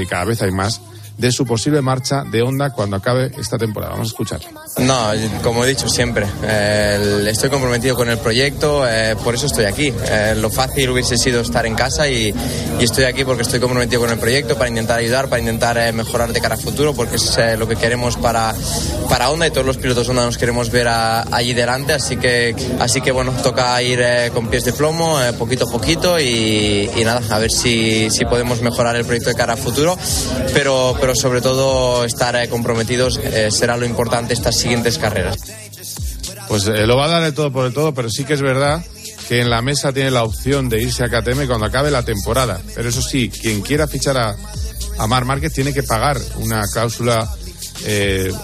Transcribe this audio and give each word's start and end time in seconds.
que 0.00 0.06
cada 0.06 0.24
vez 0.24 0.42
hay 0.42 0.50
más, 0.50 0.80
de 1.16 1.30
su 1.30 1.46
posible 1.46 1.80
marcha 1.80 2.24
de 2.24 2.42
Honda 2.42 2.70
cuando 2.70 2.96
acabe 2.96 3.30
esta 3.38 3.56
temporada. 3.58 3.92
Vamos 3.92 4.08
a 4.08 4.10
escuchar. 4.10 4.40
No, 4.78 5.10
como 5.42 5.64
he 5.64 5.68
dicho 5.68 5.88
siempre, 5.88 6.26
eh, 6.42 7.26
estoy 7.28 7.50
comprometido 7.50 7.94
con 7.94 8.10
el 8.10 8.18
proyecto, 8.18 8.84
eh, 8.88 9.14
por 9.22 9.34
eso 9.34 9.46
estoy 9.46 9.66
aquí. 9.66 9.92
Eh, 10.08 10.34
lo 10.36 10.50
fácil 10.50 10.90
hubiese 10.90 11.16
sido 11.16 11.40
estar 11.40 11.64
en 11.66 11.74
casa 11.74 12.08
y, 12.08 12.34
y, 12.80 12.84
estoy 12.84 13.04
aquí 13.04 13.24
porque 13.24 13.42
estoy 13.42 13.60
comprometido 13.60 14.00
con 14.00 14.10
el 14.10 14.18
proyecto 14.18 14.56
para 14.56 14.68
intentar 14.68 14.98
ayudar, 14.98 15.28
para 15.28 15.40
intentar 15.40 15.92
mejorar 15.92 16.32
de 16.32 16.40
cara 16.40 16.54
a 16.54 16.58
futuro, 16.58 16.94
porque 16.94 17.16
es 17.16 17.38
lo 17.58 17.68
que 17.68 17.76
queremos 17.76 18.16
para, 18.16 18.54
para 19.08 19.30
Honda 19.30 19.46
y 19.46 19.50
todos 19.50 19.66
los 19.66 19.76
pilotos 19.76 20.08
Honda 20.08 20.24
nos 20.24 20.38
queremos 20.38 20.70
ver 20.70 20.88
a, 20.88 21.22
allí 21.34 21.54
delante. 21.54 21.92
Así 21.92 22.16
que, 22.16 22.54
así 22.80 23.00
que 23.00 23.12
bueno, 23.12 23.32
toca 23.42 23.80
ir 23.82 24.02
con 24.32 24.48
pies 24.48 24.64
de 24.64 24.72
plomo, 24.72 25.18
poquito 25.38 25.68
a 25.68 25.70
poquito 25.70 26.18
y, 26.18 26.90
y, 26.96 27.04
nada, 27.04 27.22
a 27.30 27.38
ver 27.38 27.52
si, 27.52 28.10
si 28.10 28.24
podemos 28.24 28.60
mejorar 28.60 28.96
el 28.96 29.04
proyecto 29.04 29.30
de 29.30 29.36
cara 29.36 29.54
a 29.54 29.56
futuro. 29.56 29.96
Pero, 30.52 30.96
pero 31.04 31.14
sobre 31.14 31.42
todo 31.42 32.02
estar 32.06 32.34
eh, 32.34 32.48
comprometidos 32.48 33.20
eh, 33.22 33.50
será 33.50 33.76
lo 33.76 33.84
importante 33.84 34.32
estas 34.32 34.56
siguientes 34.56 34.96
carreras. 34.96 35.36
Pues 36.48 36.66
eh, 36.66 36.86
lo 36.86 36.96
va 36.96 37.04
a 37.04 37.08
dar 37.08 37.22
de 37.22 37.32
todo 37.32 37.52
por 37.52 37.66
el 37.66 37.74
todo, 37.74 37.92
pero 37.92 38.08
sí 38.08 38.24
que 38.24 38.32
es 38.32 38.40
verdad 38.40 38.82
que 39.28 39.42
en 39.42 39.50
la 39.50 39.60
mesa 39.60 39.92
tiene 39.92 40.10
la 40.10 40.24
opción 40.24 40.70
de 40.70 40.80
irse 40.80 41.04
a 41.04 41.08
KTM 41.08 41.46
cuando 41.46 41.66
acabe 41.66 41.90
la 41.90 42.06
temporada. 42.06 42.58
Pero 42.74 42.88
eso 42.88 43.02
sí, 43.02 43.28
quien 43.28 43.60
quiera 43.60 43.86
fichar 43.86 44.16
a, 44.16 44.34
a 44.96 45.06
Mar 45.06 45.26
Márquez 45.26 45.52
tiene 45.52 45.74
que 45.74 45.82
pagar 45.82 46.18
una 46.36 46.62
cláusula 46.72 47.30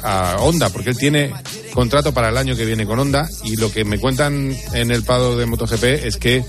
a 0.02 0.37
Honda, 0.40 0.68
porque 0.68 0.90
él 0.90 0.98
tiene 0.98 1.32
contrato 1.73 2.12
para 2.12 2.29
el 2.29 2.37
año 2.37 2.56
que 2.56 2.66
viene 2.66 2.84
con 2.84 2.98
Honda 2.98 3.27
y 3.42 3.56
lo 3.56 3.73
que 3.73 3.87
me 3.87 3.98
cuentan 3.98 4.54
en 4.74 4.90
el 4.90 5.02
Pado 5.02 5.38
de 5.38 5.46
MotoGP 5.46 5.84
es 6.04 6.18
que 6.18 6.45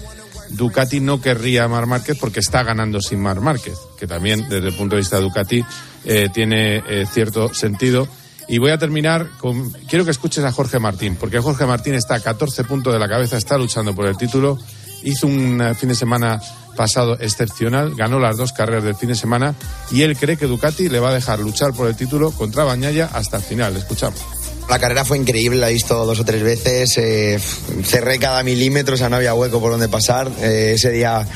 Ducati 0.49 0.99
no 0.99 1.21
querría 1.21 1.63
a 1.63 1.67
Mar 1.69 1.85
Márquez 1.85 2.17
porque 2.19 2.41
está 2.41 2.63
ganando 2.63 2.99
sin 2.99 3.21
Mar 3.21 3.39
Márquez, 3.39 3.77
que 3.97 4.07
también 4.07 4.49
desde 4.49 4.67
el 4.67 4.73
punto 4.73 4.95
de 4.95 5.01
vista 5.03 5.15
de 5.15 5.21
Ducati 5.21 5.63
eh, 6.05 6.29
tiene 6.33 6.77
eh, 6.77 7.05
cierto 7.11 7.53
sentido. 7.53 8.07
Y 8.47 8.57
voy 8.57 8.71
a 8.71 8.77
terminar 8.77 9.29
con. 9.37 9.71
Quiero 9.87 10.03
que 10.03 10.11
escuches 10.11 10.43
a 10.43 10.51
Jorge 10.51 10.79
Martín, 10.79 11.15
porque 11.15 11.39
Jorge 11.39 11.65
Martín 11.65 11.93
está 11.93 12.15
a 12.15 12.19
14 12.19 12.63
puntos 12.65 12.91
de 12.91 12.99
la 12.99 13.07
cabeza, 13.07 13.37
está 13.37 13.57
luchando 13.57 13.95
por 13.95 14.07
el 14.07 14.17
título. 14.17 14.57
Hizo 15.03 15.27
un 15.27 15.61
eh, 15.61 15.73
fin 15.73 15.89
de 15.89 15.95
semana 15.95 16.41
pasado 16.75 17.17
excepcional, 17.19 17.95
ganó 17.95 18.19
las 18.19 18.37
dos 18.37 18.53
carreras 18.53 18.83
del 18.83 18.95
fin 18.95 19.09
de 19.09 19.15
semana 19.15 19.55
y 19.91 20.03
él 20.03 20.17
cree 20.17 20.37
que 20.37 20.47
Ducati 20.47 20.89
le 20.89 20.99
va 20.99 21.09
a 21.09 21.13
dejar 21.13 21.39
luchar 21.39 21.73
por 21.73 21.87
el 21.87 21.95
título 21.95 22.31
contra 22.31 22.63
Bañaya 22.63 23.09
hasta 23.13 23.37
el 23.37 23.43
final. 23.43 23.75
Escuchamos. 23.75 24.40
La 24.69 24.79
carrera 24.79 25.03
fue 25.03 25.17
increíble, 25.17 25.59
la 25.59 25.69
he 25.69 25.73
visto 25.73 26.05
dos 26.05 26.19
o 26.19 26.23
tres 26.23 26.41
veces. 26.43 26.97
Eh, 26.97 27.39
cerré 27.83 28.19
cada 28.19 28.41
milímetro, 28.43 28.95
o 28.95 28.97
sea, 28.97 29.09
no 29.09 29.17
había 29.17 29.33
hueco 29.33 29.59
por 29.59 29.71
donde 29.71 29.89
pasar. 29.89 30.31
Eh, 30.41 30.73
ese 30.75 30.91
día 30.91 31.27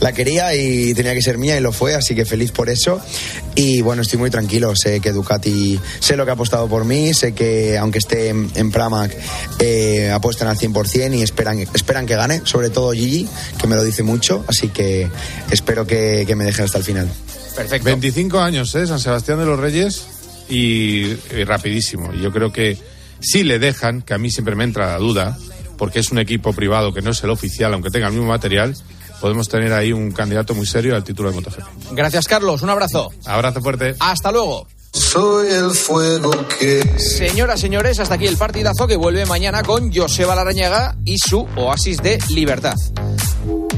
la 0.00 0.12
quería 0.12 0.54
y 0.54 0.92
tenía 0.94 1.14
que 1.14 1.22
ser 1.22 1.38
mía 1.38 1.56
y 1.56 1.60
lo 1.60 1.72
fue, 1.72 1.94
así 1.94 2.14
que 2.14 2.24
feliz 2.24 2.52
por 2.52 2.68
eso. 2.68 3.00
Y 3.54 3.80
bueno, 3.80 4.02
estoy 4.02 4.18
muy 4.18 4.30
tranquilo. 4.30 4.74
Sé 4.76 5.00
que 5.00 5.12
Ducati, 5.12 5.80
sé 6.00 6.16
lo 6.16 6.24
que 6.24 6.32
ha 6.32 6.34
apostado 6.34 6.68
por 6.68 6.84
mí, 6.84 7.14
sé 7.14 7.32
que 7.32 7.78
aunque 7.78 7.98
esté 7.98 8.28
en, 8.28 8.70
Pramac, 8.70 9.16
eh, 9.58 10.10
apuestan 10.10 10.48
al 10.48 10.58
100% 10.58 11.16
y 11.16 11.22
esperan, 11.22 11.60
esperan 11.60 12.04
que 12.04 12.16
gane, 12.16 12.42
sobre 12.44 12.68
todo 12.68 12.92
Gigi, 12.92 13.28
que 13.58 13.66
me 13.66 13.76
lo 13.76 13.84
dice 13.84 14.02
mucho, 14.02 14.44
así 14.48 14.68
que 14.68 15.08
espero 15.50 15.86
que, 15.86 16.24
que 16.26 16.34
me 16.34 16.44
deje 16.44 16.62
hasta 16.62 16.78
el 16.78 16.84
final. 16.84 17.08
Perfecto. 17.56 17.84
25 17.84 18.40
años, 18.40 18.74
¿eh? 18.74 18.86
San 18.86 18.98
Sebastián 18.98 19.38
de 19.38 19.46
los 19.46 19.58
Reyes 19.58 20.02
y, 20.52 21.14
rapidísimo. 21.44 22.12
Y 22.12 22.20
yo 22.20 22.30
creo 22.30 22.52
que 22.52 22.76
si 23.20 23.42
le 23.42 23.58
dejan, 23.58 24.02
que 24.02 24.14
a 24.14 24.18
mí 24.18 24.30
siempre 24.30 24.54
me 24.54 24.64
entra 24.64 24.86
la 24.86 24.98
duda, 24.98 25.38
porque 25.78 26.00
es 26.00 26.10
un 26.12 26.18
equipo 26.18 26.52
privado 26.52 26.92
que 26.92 27.02
no 27.02 27.10
es 27.10 27.22
el 27.24 27.30
oficial, 27.30 27.72
aunque 27.72 27.90
tenga 27.90 28.08
el 28.08 28.12
mismo 28.12 28.28
material, 28.28 28.76
podemos 29.20 29.48
tener 29.48 29.72
ahí 29.72 29.92
un 29.92 30.12
candidato 30.12 30.54
muy 30.54 30.66
serio 30.66 30.94
al 30.94 31.04
título 31.04 31.30
de 31.30 31.36
MotoGP. 31.36 31.92
Gracias, 31.92 32.26
Carlos. 32.26 32.62
Un 32.62 32.70
abrazo. 32.70 33.10
Abrazo 33.24 33.60
fuerte. 33.60 33.94
Hasta 33.98 34.30
luego. 34.30 34.66
Soy 34.92 35.50
el 35.50 35.70
fuego 35.70 36.32
que. 36.58 36.82
Señoras, 36.98 37.60
señores, 37.60 37.98
hasta 37.98 38.16
aquí 38.16 38.26
el 38.26 38.36
partidazo 38.36 38.86
que 38.86 38.96
vuelve 38.96 39.24
mañana 39.24 39.62
con 39.62 39.90
Joseba 39.90 40.34
Larañaga 40.34 40.96
y 41.06 41.16
su 41.16 41.48
oasis 41.56 42.02
de 42.02 42.18
libertad. 42.28 42.74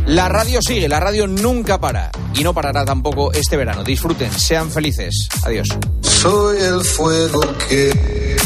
La 0.06 0.28
radio 0.28 0.60
sigue, 0.60 0.88
la 0.88 0.98
radio 0.98 1.28
nunca 1.28 1.78
para 1.78 2.10
y 2.34 2.42
no 2.42 2.52
parará 2.52 2.84
tampoco 2.84 3.32
este 3.32 3.56
verano. 3.56 3.84
Disfruten, 3.84 4.32
sean 4.32 4.70
felices. 4.70 5.28
Adiós. 5.44 5.68
Soy 6.24 6.56
el 6.56 6.82
fuego 6.82 7.42
que... 7.68 8.36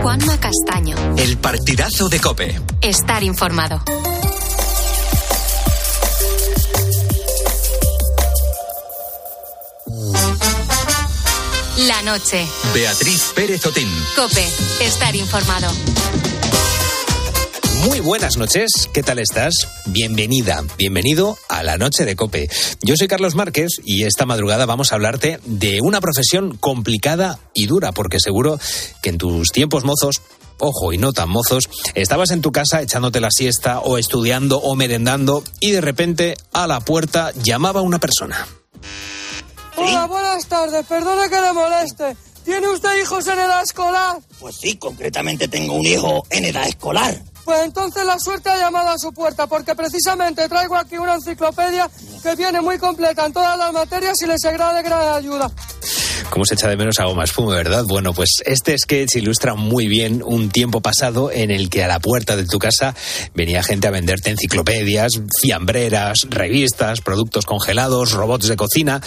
Juanma 0.00 0.40
Castaño. 0.40 0.96
El 1.18 1.36
partidazo 1.36 2.08
de 2.08 2.18
Cope. 2.18 2.58
Estar 2.80 3.22
informado. 3.22 3.82
La 11.76 12.00
noche. 12.00 12.46
Beatriz 12.72 13.32
Pérez 13.34 13.66
Otín. 13.66 13.92
Cope. 14.16 14.48
Estar 14.80 15.14
informado. 15.14 15.68
Muy 17.86 18.00
buenas 18.00 18.36
noches, 18.36 18.90
¿qué 18.92 19.04
tal 19.04 19.20
estás? 19.20 19.54
Bienvenida, 19.84 20.64
bienvenido 20.76 21.38
a 21.48 21.62
la 21.62 21.78
noche 21.78 22.04
de 22.04 22.16
Cope. 22.16 22.48
Yo 22.82 22.96
soy 22.96 23.06
Carlos 23.06 23.36
Márquez 23.36 23.68
y 23.84 24.02
esta 24.02 24.26
madrugada 24.26 24.66
vamos 24.66 24.90
a 24.90 24.96
hablarte 24.96 25.38
de 25.44 25.80
una 25.80 26.00
profesión 26.00 26.56
complicada 26.56 27.38
y 27.54 27.66
dura, 27.66 27.92
porque 27.92 28.18
seguro 28.18 28.58
que 29.02 29.10
en 29.10 29.18
tus 29.18 29.50
tiempos 29.50 29.84
mozos 29.84 30.20
ojo, 30.58 30.92
y 30.92 30.98
no 30.98 31.12
tan 31.12 31.28
mozos, 31.28 31.68
estabas 31.94 32.32
en 32.32 32.42
tu 32.42 32.50
casa 32.50 32.82
echándote 32.82 33.20
la 33.20 33.30
siesta 33.30 33.78
o 33.78 33.98
estudiando 33.98 34.58
o 34.58 34.74
merendando 34.74 35.44
y 35.60 35.70
de 35.70 35.80
repente 35.80 36.36
a 36.52 36.66
la 36.66 36.80
puerta 36.80 37.30
llamaba 37.40 37.82
una 37.82 38.00
persona. 38.00 38.48
Hola, 39.76 40.06
buenas 40.06 40.44
tardes, 40.46 40.84
perdone 40.86 41.28
que 41.28 41.40
le 41.40 41.52
moleste. 41.52 42.16
¿Tiene 42.44 42.68
usted 42.68 43.00
hijos 43.00 43.28
en 43.28 43.38
edad 43.38 43.62
escolar? 43.62 44.18
Pues 44.40 44.56
sí, 44.56 44.76
concretamente 44.76 45.46
tengo 45.46 45.74
un 45.74 45.86
hijo 45.86 46.24
en 46.30 46.46
edad 46.46 46.66
escolar. 46.66 47.22
Pues 47.46 47.62
entonces 47.62 48.04
la 48.04 48.18
suerte 48.18 48.50
ha 48.50 48.58
llamado 48.58 48.88
a 48.88 48.98
su 48.98 49.12
puerta, 49.12 49.46
porque 49.46 49.76
precisamente 49.76 50.48
traigo 50.48 50.74
aquí 50.74 50.98
una 50.98 51.14
enciclopedia 51.14 51.88
que 52.20 52.34
viene 52.34 52.60
muy 52.60 52.76
completa 52.76 53.24
en 53.24 53.32
todas 53.32 53.56
las 53.56 53.72
materias 53.72 54.20
y 54.20 54.26
les 54.26 54.40
será 54.40 54.74
de 54.74 54.82
gran 54.82 55.14
ayuda. 55.14 55.48
¿Cómo 56.30 56.44
se 56.44 56.54
echa 56.54 56.68
de 56.68 56.76
menos 56.76 56.98
algo 56.98 57.14
más 57.14 57.32
fumo, 57.32 57.48
verdad? 57.48 57.84
Bueno, 57.86 58.12
pues 58.12 58.42
este 58.44 58.76
sketch 58.76 59.16
ilustra 59.16 59.54
muy 59.54 59.86
bien 59.86 60.22
un 60.24 60.50
tiempo 60.50 60.80
pasado 60.80 61.30
en 61.30 61.50
el 61.50 61.70
que 61.70 61.84
a 61.84 61.88
la 61.88 62.00
puerta 62.00 62.36
de 62.36 62.44
tu 62.44 62.58
casa 62.58 62.94
venía 63.34 63.62
gente 63.62 63.86
a 63.88 63.90
venderte 63.90 64.30
enciclopedias, 64.30 65.12
fiambreras, 65.40 66.20
revistas, 66.28 67.00
productos 67.00 67.46
congelados, 67.46 68.12
robots 68.12 68.48
de 68.48 68.56
cocina. 68.56 69.00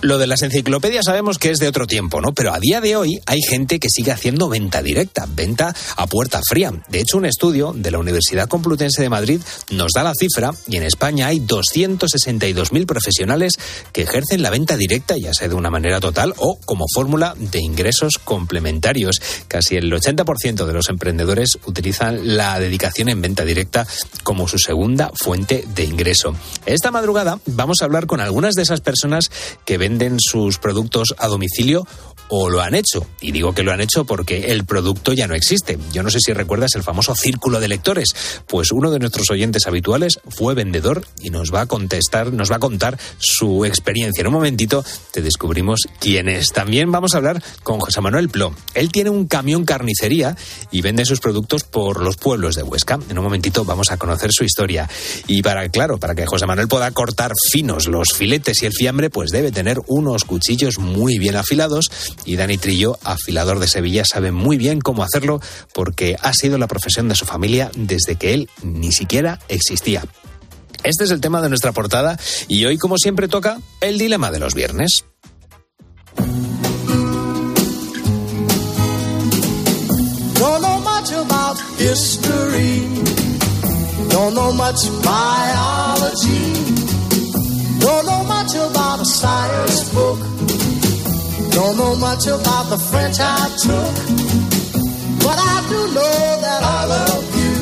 Lo 0.00 0.18
de 0.18 0.26
las 0.26 0.42
enciclopedias 0.42 1.06
sabemos 1.06 1.38
que 1.38 1.50
es 1.50 1.58
de 1.58 1.68
otro 1.68 1.86
tiempo, 1.86 2.20
¿no? 2.20 2.34
Pero 2.34 2.52
a 2.52 2.58
día 2.58 2.80
de 2.82 2.96
hoy 2.96 3.20
hay 3.24 3.40
gente 3.40 3.78
que 3.78 3.88
sigue 3.88 4.12
haciendo 4.12 4.48
venta 4.48 4.82
directa, 4.82 5.26
venta 5.26 5.74
a 5.96 6.06
puerta 6.06 6.40
fría. 6.46 6.72
De 6.88 7.00
hecho, 7.00 7.16
un 7.16 7.24
estudio 7.24 7.72
de 7.74 7.90
la 7.90 7.98
Universidad 7.98 8.48
Complutense 8.48 9.00
de 9.00 9.08
Madrid 9.08 9.40
nos 9.70 9.92
da 9.94 10.02
la 10.02 10.12
cifra 10.14 10.52
y 10.68 10.76
en 10.76 10.82
España 10.82 11.28
hay 11.28 11.40
262.000 11.40 12.86
profesionales 12.86 13.54
que 13.92 14.02
ejercen 14.02 14.42
la 14.42 14.50
venta 14.50 14.76
directa, 14.76 15.16
ya 15.16 15.32
sea 15.32 15.48
de 15.48 15.54
una 15.54 15.70
manera 15.70 16.00
total 16.00 16.34
o 16.44 16.58
como 16.66 16.84
fórmula 16.92 17.34
de 17.38 17.60
ingresos 17.60 18.18
complementarios. 18.22 19.20
Casi 19.48 19.76
el 19.76 19.90
80% 19.90 20.66
de 20.66 20.72
los 20.74 20.90
emprendedores 20.90 21.58
utilizan 21.64 22.36
la 22.36 22.58
dedicación 22.60 23.08
en 23.08 23.22
venta 23.22 23.46
directa 23.46 23.86
como 24.22 24.46
su 24.46 24.58
segunda 24.58 25.10
fuente 25.14 25.64
de 25.74 25.84
ingreso. 25.84 26.34
Esta 26.66 26.90
madrugada 26.90 27.38
vamos 27.46 27.78
a 27.80 27.86
hablar 27.86 28.06
con 28.06 28.20
algunas 28.20 28.54
de 28.54 28.62
esas 28.62 28.82
personas 28.82 29.30
que 29.64 29.78
venden 29.78 30.18
sus 30.20 30.58
productos 30.58 31.14
a 31.16 31.28
domicilio 31.28 31.86
o 32.28 32.48
lo 32.48 32.60
han 32.60 32.74
hecho. 32.74 33.06
Y 33.20 33.32
digo 33.32 33.54
que 33.54 33.62
lo 33.62 33.72
han 33.72 33.80
hecho 33.80 34.04
porque 34.04 34.52
el 34.52 34.64
producto 34.64 35.12
ya 35.12 35.26
no 35.26 35.34
existe. 35.34 35.78
Yo 35.92 36.02
no 36.02 36.10
sé 36.10 36.18
si 36.20 36.32
recuerdas 36.32 36.74
el 36.74 36.82
famoso 36.82 37.14
círculo 37.14 37.60
de 37.60 37.68
lectores. 37.68 38.08
Pues 38.46 38.72
uno 38.72 38.90
de 38.90 38.98
nuestros 38.98 39.30
oyentes 39.30 39.66
habituales 39.66 40.20
fue 40.28 40.54
vendedor 40.54 41.06
y 41.20 41.30
nos 41.30 41.52
va 41.52 41.62
a 41.62 41.66
contestar, 41.66 42.32
nos 42.32 42.50
va 42.50 42.56
a 42.56 42.60
contar 42.60 42.98
su 43.18 43.64
experiencia. 43.64 44.22
En 44.22 44.28
un 44.28 44.34
momentito 44.34 44.84
te 45.12 45.22
descubrimos 45.22 45.82
quién 46.00 46.28
es. 46.28 46.48
También 46.48 46.90
vamos 46.90 47.14
a 47.14 47.18
hablar 47.18 47.42
con 47.62 47.80
José 47.80 48.00
Manuel 48.00 48.28
Plo. 48.28 48.54
Él 48.74 48.90
tiene 48.90 49.10
un 49.10 49.26
camión 49.26 49.64
carnicería 49.64 50.36
y 50.70 50.82
vende 50.82 51.04
sus 51.04 51.20
productos 51.20 51.64
por 51.64 52.02
los 52.02 52.16
pueblos 52.16 52.54
de 52.54 52.62
Huesca. 52.62 52.98
En 53.08 53.18
un 53.18 53.24
momentito 53.24 53.64
vamos 53.64 53.90
a 53.90 53.96
conocer 53.96 54.30
su 54.32 54.44
historia. 54.44 54.88
Y 55.26 55.42
para, 55.42 55.68
claro, 55.68 55.98
para 55.98 56.14
que 56.14 56.26
José 56.26 56.46
Manuel 56.46 56.68
pueda 56.68 56.90
cortar 56.90 57.32
finos 57.50 57.86
los 57.86 58.12
filetes 58.12 58.62
y 58.62 58.66
el 58.66 58.72
fiambre, 58.72 59.10
pues 59.10 59.30
debe 59.30 59.52
tener 59.52 59.80
unos 59.86 60.24
cuchillos 60.24 60.78
muy 60.78 61.18
bien 61.18 61.36
afilados 61.36 61.90
y 62.24 62.36
Dani 62.36 62.58
Trillo, 62.58 62.98
afilador 63.04 63.58
de 63.58 63.68
Sevilla, 63.68 64.04
sabe 64.04 64.32
muy 64.32 64.56
bien 64.56 64.80
cómo 64.80 65.02
hacerlo 65.02 65.40
porque 65.72 66.16
ha 66.20 66.32
sido 66.32 66.58
la 66.58 66.66
profesión 66.66 67.08
de 67.08 67.14
su 67.14 67.26
familia 67.26 67.70
desde 67.76 68.16
que 68.16 68.34
él 68.34 68.50
ni 68.62 68.92
siquiera 68.92 69.38
existía. 69.48 70.04
Este 70.82 71.04
es 71.04 71.10
el 71.10 71.20
tema 71.20 71.40
de 71.40 71.48
nuestra 71.48 71.72
portada 71.72 72.18
y 72.46 72.64
hoy, 72.66 72.76
como 72.78 72.98
siempre, 72.98 73.28
toca 73.28 73.58
el 73.80 73.98
dilema 73.98 74.30
de 74.30 74.38
los 74.38 74.54
viernes. 74.54 75.04
Don't 91.54 91.76
know 91.76 91.94
much 91.96 92.26
about 92.26 92.68
the 92.68 92.78
French 92.90 93.16
I 93.20 93.48
took. 93.62 93.94
But 95.22 95.38
I 95.38 95.56
do 95.70 95.80
know 95.94 96.40
that 96.42 96.62
I 96.62 96.86
love 96.86 97.24
you. 97.38 97.54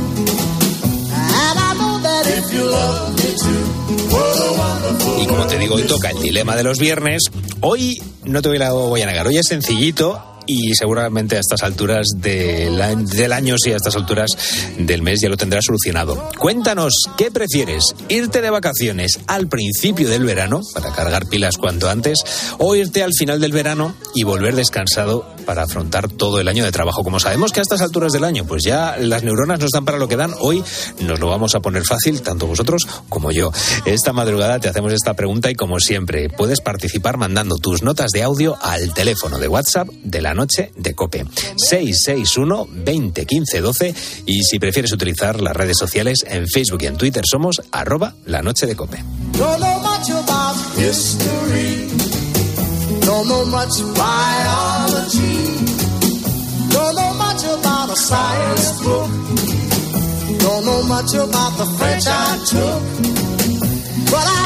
And 1.13 1.59
I 1.69 1.75
know 1.79 1.99
that 2.01 2.27
if 2.27 2.53
you 2.55 2.65
love 2.65 3.15
me 3.19 3.31
too, 3.37 3.63
what 4.09 4.39
a 4.41 4.53
wonderful 4.59 5.23
Y 5.23 5.27
como 5.27 5.47
te 5.47 5.59
digo, 5.59 5.75
hoy 5.75 5.83
toca 5.83 6.11
el 6.11 6.23
dilema 6.23 6.57
de 6.57 6.63
los 6.65 6.79
viernes. 6.79 7.25
Hoy 7.61 8.03
no 8.25 8.41
te 8.41 8.49
voy 8.49 8.63
a, 8.63 8.73
voy 8.73 9.03
a 9.03 9.07
negar, 9.07 9.27
hoy 9.27 9.37
es 9.37 9.47
sencillito. 9.47 10.32
Y 10.47 10.75
seguramente 10.75 11.37
a 11.37 11.41
estas 11.41 11.63
alturas 11.63 12.07
del, 12.17 13.07
del 13.07 13.33
año, 13.33 13.57
sí, 13.59 13.73
a 13.73 13.77
estas 13.77 13.97
alturas 13.97 14.31
del 14.79 15.03
mes 15.03 15.21
ya 15.21 15.29
lo 15.29 15.37
tendrás 15.37 15.65
solucionado. 15.65 16.31
Cuéntanos, 16.39 16.95
¿qué 17.17 17.31
prefieres? 17.31 17.85
¿Irte 18.09 18.41
de 18.41 18.51
vacaciones 18.51 19.21
al 19.27 19.49
principio 19.49 20.09
del 20.09 20.25
verano, 20.25 20.61
para 20.75 20.93
cargar 20.93 21.27
pilas 21.27 21.57
cuanto 21.57 21.89
antes, 21.89 22.19
o 22.59 22.75
irte 22.75 23.03
al 23.03 23.13
final 23.17 23.41
del 23.41 23.53
verano 23.53 23.95
y 24.15 24.25
volver 24.25 24.55
descansado 24.55 25.27
para 25.47 25.65
afrontar 25.65 26.09
todo 26.09 26.41
el 26.41 26.49
año 26.49 26.65
de 26.65 26.73
trabajo? 26.73 27.05
Como 27.05 27.21
sabemos 27.21 27.53
que 27.53 27.61
a 27.61 27.63
estas 27.63 27.81
alturas 27.81 28.13
del 28.13 28.25
año, 28.25 28.45
pues 28.45 28.63
ya 28.65 28.97
las 28.99 29.23
neuronas 29.23 29.61
nos 29.61 29.71
dan 29.71 29.85
para 29.85 29.99
lo 29.99 30.09
que 30.09 30.17
dan, 30.17 30.35
hoy 30.41 30.63
nos 31.01 31.21
lo 31.21 31.29
vamos 31.29 31.55
a 31.55 31.61
poner 31.61 31.85
fácil, 31.85 32.23
tanto 32.23 32.47
vosotros 32.47 32.87
como 33.09 33.31
yo. 33.31 33.53
Esta 33.85 34.13
madrugada 34.13 34.59
te 34.59 34.69
hacemos 34.69 34.93
esta 34.93 35.15
pregunta 35.15 35.51
y 35.51 35.55
como 35.55 35.79
siempre, 35.81 36.29
puedes 36.29 36.61
participar 36.61 37.17
mandando 37.17 37.57
tus 37.57 37.83
notas 37.83 38.11
de 38.13 38.23
audio 38.23 38.57
al 38.63 38.93
teléfono 38.95 39.39
de 39.39 39.49
WhatsApp 39.49 39.89
de 40.03 40.23
la 40.23 40.32
noche 40.35 40.73
de 40.77 40.95
Cope. 40.95 41.25
661 41.57 42.69
20 42.71 43.27
15 43.27 43.61
12 43.61 43.95
y 44.27 44.43
si 44.43 44.59
prefieres 44.59 44.93
utilizar 44.93 45.41
las 45.41 45.57
redes 45.57 45.79
sociales 45.79 46.25
en 46.27 46.47
Facebook 46.49 46.83
y 46.83 46.87
en 46.87 46.97
Twitter 46.97 47.23
somos 47.29 47.63
arroba 47.71 48.15
la 48.27 48.43
noche 48.43 48.67
de 48.67 48.77
Cope. 48.77 49.03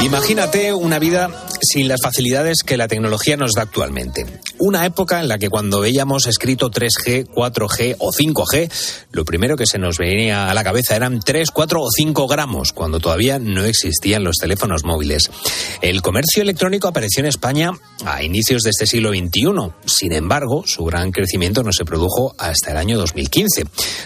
Imagínate 0.03 0.73
una 0.73 0.99
vida 0.99 1.29
sin 1.61 1.87
las 1.87 2.01
facilidades 2.01 2.63
que 2.65 2.77
la 2.77 2.87
tecnología 2.87 3.37
nos 3.37 3.53
da 3.53 3.63
actualmente. 3.63 4.25
Una 4.59 4.85
época 4.85 5.19
en 5.19 5.27
la 5.27 5.37
que 5.37 5.49
cuando 5.49 5.81
veíamos 5.81 6.27
escrito 6.27 6.71
3G, 6.71 7.27
4G 7.27 7.95
o 7.99 8.11
5G, 8.11 8.71
lo 9.11 9.25
primero 9.25 9.55
que 9.55 9.65
se 9.65 9.77
nos 9.77 9.97
venía 9.97 10.49
a 10.49 10.53
la 10.53 10.63
cabeza 10.63 10.95
eran 10.95 11.19
3, 11.19 11.51
4 11.51 11.81
o 11.81 11.89
5 11.91 12.27
gramos, 12.27 12.73
cuando 12.73 12.99
todavía 12.99 13.39
no 13.39 13.65
existían 13.65 14.23
los 14.23 14.37
teléfonos 14.37 14.83
móviles. 14.83 15.29
El 15.81 16.01
comercio 16.01 16.41
electrónico 16.41 16.87
apareció 16.87 17.21
en 17.21 17.27
España 17.27 17.71
a 18.05 18.23
inicios 18.23 18.63
de 18.63 18.71
este 18.71 18.87
siglo 18.87 19.09
XXI. 19.09 19.71
Sin 19.85 20.13
embargo, 20.13 20.63
su 20.65 20.83
gran 20.85 21.11
crecimiento 21.11 21.63
no 21.63 21.71
se 21.71 21.85
produjo 21.85 22.35
hasta 22.37 22.71
el 22.71 22.77
año 22.77 22.97
2015. 22.97 23.65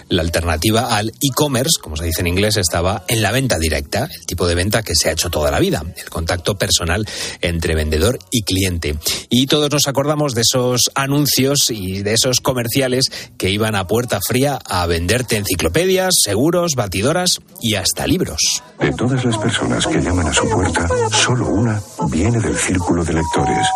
La 0.09 0.21
alternativa 0.21 0.95
al 0.95 1.09
e-commerce, 1.21 1.79
como 1.81 1.97
se 1.97 2.05
dice 2.05 2.21
en 2.21 2.27
inglés, 2.27 2.57
estaba 2.57 3.05
en 3.07 3.21
la 3.21 3.31
venta 3.31 3.57
directa, 3.59 4.09
el 4.11 4.25
tipo 4.25 4.47
de 4.47 4.55
venta 4.55 4.83
que 4.83 4.95
se 4.95 5.09
ha 5.09 5.13
hecho 5.13 5.29
toda 5.29 5.51
la 5.51 5.59
vida, 5.59 5.83
el 5.97 6.09
contacto 6.09 6.55
personal 6.57 7.05
entre 7.41 7.75
vendedor 7.75 8.19
y 8.31 8.43
cliente. 8.43 8.95
Y 9.29 9.47
todos 9.47 9.71
nos 9.71 9.87
acordamos 9.87 10.33
de 10.33 10.41
esos 10.41 10.91
anuncios 10.95 11.69
y 11.69 12.01
de 12.03 12.13
esos 12.13 12.39
comerciales 12.39 13.11
que 13.37 13.49
iban 13.49 13.75
a 13.75 13.87
puerta 13.87 14.19
fría 14.25 14.59
a 14.65 14.85
venderte 14.85 15.37
enciclopedias, 15.37 16.13
seguros, 16.23 16.73
batidoras 16.75 17.39
y 17.61 17.75
hasta 17.75 18.07
libros. 18.07 18.41
De 18.79 18.91
todas 18.93 19.23
las 19.25 19.37
personas 19.37 19.87
que 19.87 20.01
llaman 20.01 20.27
a 20.27 20.33
su 20.33 20.47
puerta, 20.49 20.87
solo 21.11 21.47
una 21.47 21.81
viene 22.09 22.39
del 22.39 22.57
círculo 22.57 23.03
de 23.03 23.13
lectores 23.13 23.67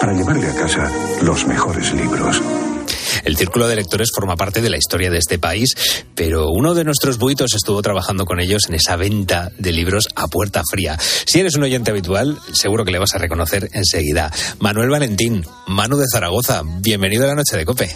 para 0.00 0.12
llevarle 0.12 0.48
a 0.48 0.54
casa 0.54 0.90
los 1.22 1.46
mejores 1.46 1.92
libros. 1.94 2.40
El 3.26 3.36
Círculo 3.36 3.66
de 3.66 3.74
Lectores 3.74 4.12
forma 4.14 4.36
parte 4.36 4.62
de 4.62 4.70
la 4.70 4.76
historia 4.76 5.10
de 5.10 5.18
este 5.18 5.40
país, 5.40 5.74
pero 6.14 6.48
uno 6.48 6.74
de 6.74 6.84
nuestros 6.84 7.18
buitos 7.18 7.54
estuvo 7.54 7.82
trabajando 7.82 8.24
con 8.24 8.38
ellos 8.38 8.62
en 8.68 8.76
esa 8.76 8.94
venta 8.94 9.50
de 9.58 9.72
libros 9.72 10.06
a 10.14 10.28
puerta 10.28 10.62
fría. 10.70 10.96
Si 11.00 11.40
eres 11.40 11.56
un 11.56 11.64
oyente 11.64 11.90
habitual, 11.90 12.38
seguro 12.52 12.84
que 12.84 12.92
le 12.92 13.00
vas 13.00 13.16
a 13.16 13.18
reconocer 13.18 13.68
enseguida. 13.72 14.30
Manuel 14.60 14.90
Valentín, 14.90 15.44
Manu 15.66 15.96
de 15.96 16.06
Zaragoza, 16.08 16.62
bienvenido 16.80 17.24
a 17.24 17.26
la 17.26 17.34
noche 17.34 17.56
de 17.56 17.64
Cope. 17.64 17.90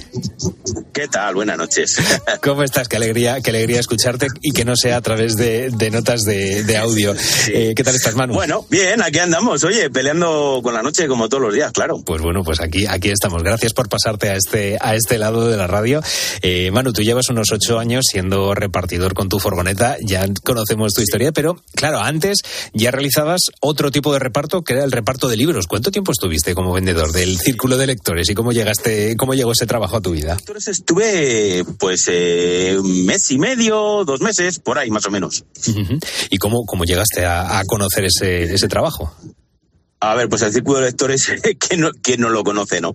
¿Qué 0.93 1.07
tal? 1.07 1.37
Buenas 1.37 1.57
noches. 1.57 1.99
¿Cómo 2.43 2.65
estás? 2.65 2.89
Qué 2.89 2.97
alegría, 2.97 3.41
qué 3.41 3.51
alegría 3.51 3.79
escucharte 3.79 4.27
y 4.43 4.51
que 4.51 4.65
no 4.65 4.75
sea 4.75 4.97
a 4.97 5.01
través 5.01 5.37
de, 5.37 5.71
de 5.71 5.91
notas 5.93 6.23
de, 6.23 6.65
de 6.65 6.77
audio. 6.77 7.15
Eh, 7.47 7.75
¿Qué 7.77 7.85
tal 7.85 7.95
estás, 7.95 8.17
Manu? 8.17 8.35
Bueno, 8.35 8.67
bien, 8.69 9.01
aquí 9.01 9.21
andamos, 9.21 9.63
oye, 9.63 9.91
peleando 9.91 10.59
con 10.61 10.75
la 10.75 10.83
noche 10.83 11.07
como 11.07 11.29
todos 11.29 11.45
los 11.45 11.55
días, 11.55 11.71
claro. 11.71 12.03
Pues 12.05 12.21
bueno, 12.21 12.43
pues 12.43 12.61
aquí, 12.61 12.87
aquí 12.87 13.11
estamos. 13.11 13.45
Gracias 13.45 13.73
por 13.73 13.89
pasarte 13.89 14.31
a 14.31 14.35
este, 14.35 14.77
a 14.81 14.97
este 14.97 15.20
lado 15.21 15.49
de 15.49 15.57
la 15.57 15.67
radio. 15.67 16.03
Eh, 16.43 16.71
Manu, 16.71 16.93
tú 16.93 17.03
llevas 17.03 17.29
unos 17.29 17.53
ocho 17.53 17.79
años 17.79 18.05
siendo 18.11 18.55
repartidor 18.55 19.15
con 19.15 19.29
tu 19.29 19.39
furgoneta, 19.39 19.97
ya 20.05 20.27
conocemos 20.45 20.93
tu 20.93 21.03
historia, 21.03 21.33
pero 21.33 21.63
claro, 21.75 22.01
antes 22.01 22.39
ya 22.73 22.91
realizabas 22.91 23.43
otro 23.61 23.91
tipo 23.91 24.13
de 24.13 24.19
reparto 24.19 24.63
que 24.63 24.75
era 24.75 24.85
el 24.85 24.93
reparto 24.93 25.29
de 25.29 25.37
libros. 25.37 25.67
¿Cuánto 25.67 25.91
tiempo 25.91 26.13
estuviste 26.13 26.55
como 26.55 26.73
vendedor 26.73 27.13
del 27.13 27.39
círculo 27.39 27.77
de 27.77 27.87
lectores 27.87 28.29
y 28.31 28.35
cómo 28.35 28.53
llegaste, 28.53 29.17
cómo 29.17 29.35
llegó 29.35 29.53
ese 29.53 29.67
trabajo 29.67 29.97
a 29.97 30.01
tu 30.01 30.13
vida? 30.13 30.37
Entonces 30.39 30.79
estuve, 30.79 31.65
pues, 31.79 32.07
eh, 32.09 32.77
un 32.79 33.05
mes 33.07 33.31
y 33.31 33.39
medio, 33.39 34.05
dos 34.05 34.21
meses, 34.21 34.59
por 34.59 34.79
ahí 34.79 34.91
más 34.91 35.07
o 35.07 35.11
menos. 35.11 35.45
¿Y 36.31 36.39
cómo, 36.39 36.65
cómo 36.65 36.85
llegaste 36.85 37.25
a, 37.25 37.59
a 37.59 37.65
conocer 37.65 38.05
ese, 38.05 38.45
ese 38.45 38.69
trabajo? 38.69 39.15
A 40.03 40.15
ver, 40.15 40.31
pues 40.31 40.41
el 40.43 40.53
círculo 40.53 40.79
de 40.79 40.87
lectores, 40.87 41.31
que 41.69 41.77
no, 41.77 41.91
¿quién 42.03 42.21
no 42.21 42.31
lo 42.31 42.43
conoce, 42.43 42.81
no? 42.81 42.95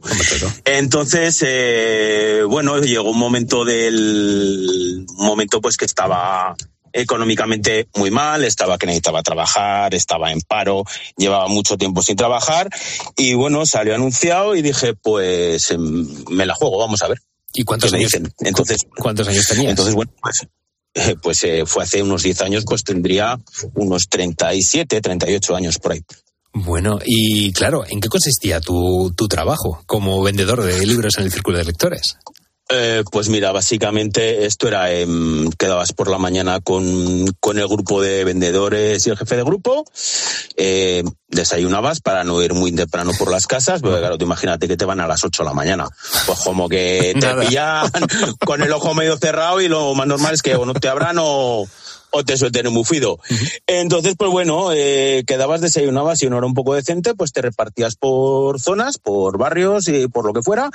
Entonces, 0.65 1.43
eh, 1.45 2.41
bueno, 2.47 2.79
llegó 2.79 3.11
un 3.11 3.19
momento 3.19 3.63
del, 3.63 5.05
un 5.07 5.25
momento 5.25 5.61
pues 5.61 5.77
que 5.77 5.85
estaba 5.85 6.55
económicamente 6.95 7.87
muy 7.95 8.09
mal, 8.09 8.43
estaba 8.43 8.77
que 8.77 8.85
necesitaba 8.87 9.21
trabajar, 9.21 9.93
estaba 9.93 10.31
en 10.31 10.39
paro, 10.41 10.83
llevaba 11.17 11.47
mucho 11.47 11.77
tiempo 11.77 12.01
sin 12.01 12.15
trabajar 12.15 12.69
y 13.17 13.33
bueno, 13.33 13.65
salió 13.65 13.93
anunciado 13.93 14.55
y 14.55 14.61
dije, 14.61 14.93
pues 14.95 15.71
em, 15.71 16.07
me 16.31 16.45
la 16.45 16.55
juego, 16.55 16.79
vamos 16.79 17.03
a 17.03 17.09
ver. 17.09 17.19
¿Y 17.53 17.63
cuántos 17.63 17.91
¿Qué 17.91 17.97
me 17.97 18.01
años, 18.01 18.11
dicen? 18.13 18.33
Entonces, 18.39 18.87
cuántos 18.97 19.27
años 19.27 19.45
tenías? 19.45 19.71
entonces 19.71 19.93
bueno, 19.93 20.11
pues, 20.21 20.47
eh, 20.93 21.15
pues 21.21 21.43
eh, 21.43 21.63
fue 21.65 21.83
hace 21.83 22.01
unos 22.01 22.23
10 22.23 22.41
años, 22.41 22.63
pues 22.65 22.83
tendría 22.83 23.37
unos 23.73 24.07
37, 24.07 25.01
38 25.01 25.55
años 25.55 25.77
por 25.79 25.91
ahí. 25.91 26.01
Bueno, 26.57 26.99
y 27.05 27.51
claro, 27.51 27.83
¿en 27.85 27.99
qué 27.99 28.07
consistía 28.07 28.61
tu, 28.61 29.13
tu 29.13 29.27
trabajo 29.27 29.83
como 29.85 30.23
vendedor 30.23 30.63
de 30.63 30.85
libros 30.85 31.17
en 31.17 31.25
el 31.25 31.31
círculo 31.31 31.57
de 31.57 31.65
lectores? 31.65 32.17
Eh, 32.69 33.03
pues 33.11 33.27
mira, 33.27 33.51
básicamente 33.51 34.45
esto 34.45 34.69
era, 34.69 34.89
em, 34.89 35.51
quedabas 35.51 35.91
por 35.91 36.09
la 36.09 36.17
mañana 36.17 36.61
con, 36.61 37.27
con 37.41 37.59
el 37.59 37.67
grupo 37.67 38.01
de 38.01 38.23
vendedores 38.23 39.05
y 39.05 39.09
el 39.09 39.17
jefe 39.17 39.35
de 39.35 39.43
grupo, 39.43 39.83
eh, 40.55 41.03
desayunabas 41.27 41.99
para 41.99 42.23
no 42.23 42.41
ir 42.41 42.53
muy 42.53 42.71
temprano 42.71 43.11
por 43.19 43.29
las 43.29 43.47
casas, 43.47 43.81
porque 43.81 43.99
claro, 43.99 44.17
tú 44.17 44.23
imagínate 44.23 44.69
que 44.69 44.77
te 44.77 44.85
van 44.85 45.01
a 45.01 45.07
las 45.07 45.25
8 45.25 45.43
de 45.43 45.49
la 45.49 45.53
mañana, 45.53 45.89
pues 46.25 46.39
como 46.39 46.69
que 46.69 47.13
te 47.19 47.35
pillan 47.47 47.91
con 48.45 48.63
el 48.63 48.71
ojo 48.71 48.95
medio 48.95 49.17
cerrado 49.17 49.59
y 49.59 49.67
lo 49.67 49.93
más 49.93 50.07
normal 50.07 50.33
es 50.33 50.41
que 50.41 50.55
o 50.55 50.65
no 50.65 50.73
te 50.73 50.87
abran 50.87 51.17
o, 51.19 51.67
o 52.15 52.23
te 52.23 52.37
suelten 52.37 52.67
un 52.67 52.75
bufido. 52.75 53.19
Entonces, 53.67 54.15
pues 54.17 54.31
bueno, 54.31 54.71
eh, 54.71 55.23
quedabas, 55.27 55.61
desayunabas 55.61 56.23
y 56.23 56.29
no 56.29 56.37
era 56.37 56.47
un 56.47 56.53
poco 56.53 56.73
decente, 56.73 57.13
pues 57.13 57.33
te 57.33 57.41
repartías 57.41 57.95
por 57.95 58.61
zonas, 58.61 58.97
por 58.97 59.37
barrios 59.37 59.87
y 59.89 60.07
por 60.07 60.25
lo 60.25 60.33
que 60.33 60.41
fuera, 60.41 60.69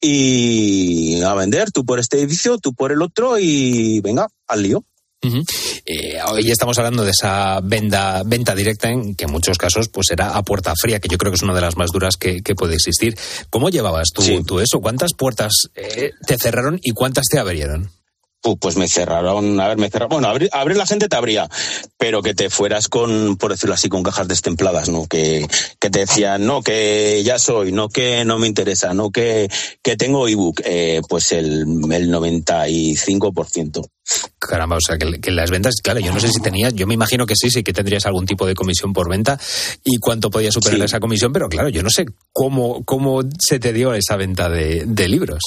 y 0.00 1.20
a 1.22 1.34
vender, 1.34 1.72
tú 1.72 1.84
por 1.84 1.98
este 1.98 2.18
edificio, 2.18 2.58
tú 2.58 2.72
por 2.72 2.92
el 2.92 3.02
otro 3.02 3.38
y 3.38 4.00
venga, 4.00 4.28
al 4.46 4.62
lío. 4.62 4.84
Ujú. 5.24 5.42
Eh, 5.86 6.18
hoy 6.30 6.50
estamos 6.50 6.78
hablando 6.78 7.02
de 7.02 7.10
esa 7.10 7.60
venta, 7.60 8.22
venta 8.24 8.54
directa 8.54 8.90
en 8.90 9.16
que 9.16 9.24
en 9.24 9.32
muchos 9.32 9.58
casos 9.58 9.88
pues 9.88 10.10
era 10.10 10.36
a 10.36 10.42
puerta 10.42 10.74
fría, 10.80 11.00
que 11.00 11.08
yo 11.08 11.18
creo 11.18 11.32
que 11.32 11.36
es 11.36 11.42
una 11.42 11.54
de 11.54 11.62
las 11.62 11.76
más 11.76 11.90
duras 11.90 12.16
que, 12.16 12.42
que 12.42 12.54
puede 12.54 12.74
existir. 12.74 13.16
¿Cómo 13.50 13.70
llevabas 13.70 14.08
tú, 14.14 14.22
tú 14.44 14.60
eso? 14.60 14.80
¿Cuántas 14.80 15.14
puertas 15.14 15.52
eh, 15.74 16.12
te 16.26 16.36
cerraron 16.36 16.78
y 16.82 16.92
cuántas 16.92 17.24
te 17.28 17.38
abrieron? 17.38 17.90
Pu- 18.46 18.58
Pues 18.60 18.76
me 18.76 18.86
cerraron, 18.88 19.58
a 19.60 19.66
ver, 19.68 19.76
me 19.78 19.90
cerraron. 19.90 20.10
Bueno, 20.10 20.28
abrir, 20.28 20.48
abrir 20.52 20.76
la 20.76 20.86
gente 20.86 21.08
te 21.08 21.16
abría, 21.16 21.48
pero 21.98 22.22
que 22.22 22.32
te 22.34 22.48
fueras 22.50 22.86
con, 22.88 23.36
por 23.36 23.50
decirlo 23.50 23.74
así, 23.74 23.88
con 23.88 24.02
cajas 24.04 24.28
destempladas, 24.28 24.88
¿no? 24.88 25.06
Que, 25.06 25.46
que 25.80 25.90
te 25.90 25.98
decían, 26.00 26.46
no, 26.46 26.62
que 26.62 27.22
ya 27.24 27.38
soy, 27.40 27.72
no, 27.72 27.88
que 27.88 28.24
no 28.24 28.38
me 28.38 28.46
interesa, 28.46 28.94
no, 28.94 29.10
que, 29.10 29.48
que 29.82 29.96
tengo 29.96 30.28
ebook. 30.28 30.60
Eh, 30.64 31.00
pues 31.08 31.32
el, 31.32 31.62
el 31.90 32.10
95%. 32.10 33.88
Caramba, 34.38 34.76
o 34.76 34.80
sea, 34.80 34.96
que, 34.98 35.20
que 35.20 35.30
las 35.32 35.50
ventas, 35.50 35.74
claro, 35.82 35.98
yo 36.00 36.12
no 36.12 36.20
sé 36.20 36.28
si 36.28 36.40
tenías, 36.40 36.72
yo 36.74 36.86
me 36.86 36.94
imagino 36.94 37.26
que 37.26 37.34
sí, 37.34 37.50
sí 37.50 37.64
que 37.64 37.72
tendrías 37.72 38.06
algún 38.06 38.26
tipo 38.26 38.46
de 38.46 38.54
comisión 38.54 38.92
por 38.92 39.08
venta 39.08 39.38
y 39.82 39.96
cuánto 39.98 40.30
podía 40.30 40.52
superar 40.52 40.78
Sí. 40.78 40.84
esa 40.84 41.00
comisión, 41.00 41.32
pero 41.32 41.48
claro, 41.48 41.68
yo 41.68 41.82
no 41.82 41.90
sé 41.90 42.06
cómo, 42.32 42.84
cómo 42.84 43.22
se 43.40 43.58
te 43.58 43.72
dio 43.72 43.94
esa 43.94 44.14
venta 44.16 44.48
de, 44.48 44.84
de 44.86 45.08
libros. 45.08 45.40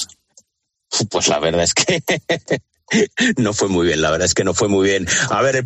Pues 1.10 1.28
la 1.28 1.38
verdad 1.38 1.62
es 1.62 1.72
que 1.72 2.02
no 3.36 3.52
fue 3.52 3.68
muy 3.68 3.86
bien, 3.86 4.02
la 4.02 4.10
verdad 4.10 4.26
es 4.26 4.34
que 4.34 4.44
no 4.44 4.54
fue 4.54 4.68
muy 4.68 4.88
bien. 4.88 5.06
A 5.30 5.42
ver, 5.42 5.64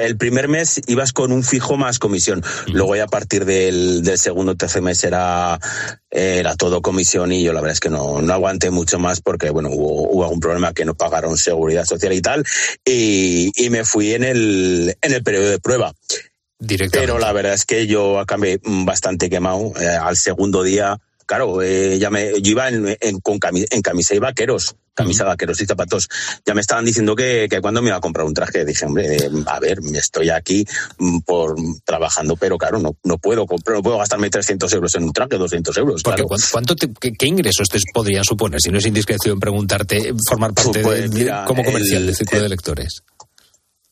el 0.00 0.16
primer 0.16 0.48
mes 0.48 0.80
ibas 0.86 1.12
con 1.12 1.32
un 1.32 1.42
fijo 1.42 1.76
más 1.76 1.98
comisión, 1.98 2.42
luego 2.66 2.96
ya 2.96 3.04
a 3.04 3.08
partir 3.08 3.44
del, 3.44 4.02
del 4.02 4.18
segundo 4.18 4.56
tercer 4.56 4.82
mes 4.82 5.02
era, 5.04 5.58
era 6.10 6.56
todo 6.56 6.82
comisión 6.82 7.32
y 7.32 7.42
yo 7.42 7.52
la 7.52 7.60
verdad 7.60 7.74
es 7.74 7.80
que 7.80 7.90
no, 7.90 8.20
no 8.20 8.32
aguanté 8.32 8.70
mucho 8.70 8.98
más 8.98 9.20
porque, 9.20 9.50
bueno, 9.50 9.70
hubo, 9.70 10.08
hubo 10.10 10.24
algún 10.24 10.40
problema 10.40 10.72
que 10.72 10.84
no 10.84 10.94
pagaron 10.94 11.36
seguridad 11.36 11.84
social 11.84 12.12
y 12.12 12.20
tal 12.20 12.44
y, 12.84 13.52
y 13.54 13.70
me 13.70 13.84
fui 13.84 14.14
en 14.14 14.24
el, 14.24 14.96
en 15.00 15.12
el 15.12 15.22
periodo 15.22 15.50
de 15.50 15.58
prueba. 15.58 15.92
Pero 16.92 17.18
la 17.18 17.32
verdad 17.32 17.54
es 17.54 17.64
que 17.64 17.86
yo 17.86 18.18
acabé 18.20 18.60
bastante 18.62 19.30
quemado. 19.30 19.72
Eh, 19.80 19.86
al 19.86 20.16
segundo 20.16 20.62
día, 20.62 21.00
claro, 21.30 21.62
eh, 21.62 21.96
ya 22.00 22.10
me, 22.10 22.42
yo 22.42 22.50
iba 22.50 22.68
en, 22.68 22.96
en, 23.00 23.20
con 23.20 23.38
camisa, 23.38 23.68
en 23.70 23.82
camisa 23.82 24.16
y 24.16 24.18
vaqueros, 24.18 24.74
camisa, 24.94 25.22
vaqueros 25.22 25.60
y 25.60 25.66
zapatos. 25.66 26.08
Ya 26.44 26.54
me 26.54 26.60
estaban 26.60 26.84
diciendo 26.84 27.14
que, 27.14 27.46
que 27.48 27.60
cuando 27.60 27.80
me 27.82 27.90
iba 27.90 27.98
a 27.98 28.00
comprar 28.00 28.26
un 28.26 28.34
traje, 28.34 28.64
dije, 28.64 28.84
hombre, 28.84 29.14
eh, 29.16 29.30
a 29.46 29.60
ver, 29.60 29.78
estoy 29.94 30.28
aquí 30.30 30.66
mm, 30.98 31.20
por 31.20 31.54
trabajando, 31.84 32.34
pero 32.34 32.58
claro, 32.58 32.80
no, 32.80 32.96
no 33.04 33.18
puedo 33.18 33.46
comprar, 33.46 33.76
no 33.76 33.82
puedo 33.84 33.98
gastarme 33.98 34.28
300 34.28 34.72
euros 34.72 34.92
en 34.96 35.04
un 35.04 35.12
traje, 35.12 35.38
200 35.38 35.76
euros. 35.76 36.02
Porque 36.02 36.24
claro. 36.24 36.42
¿cuánto, 36.50 36.74
te- 36.74 36.92
qué, 37.00 37.12
qué 37.12 37.26
ingresos 37.28 37.68
te 37.68 37.78
podrían 37.94 38.24
suponer, 38.24 38.60
si 38.60 38.70
no 38.70 38.78
es 38.78 38.86
indiscreción 38.86 39.38
preguntarte, 39.38 40.12
formar 40.28 40.52
parte 40.52 40.80
Pues 40.82 41.02
de- 41.12 41.16
mira, 41.16 41.44
como 41.46 41.62
comercial 41.62 42.00
el- 42.00 42.06
del 42.06 42.16
círculo 42.16 42.42
de 42.42 42.48
lectores? 42.48 43.04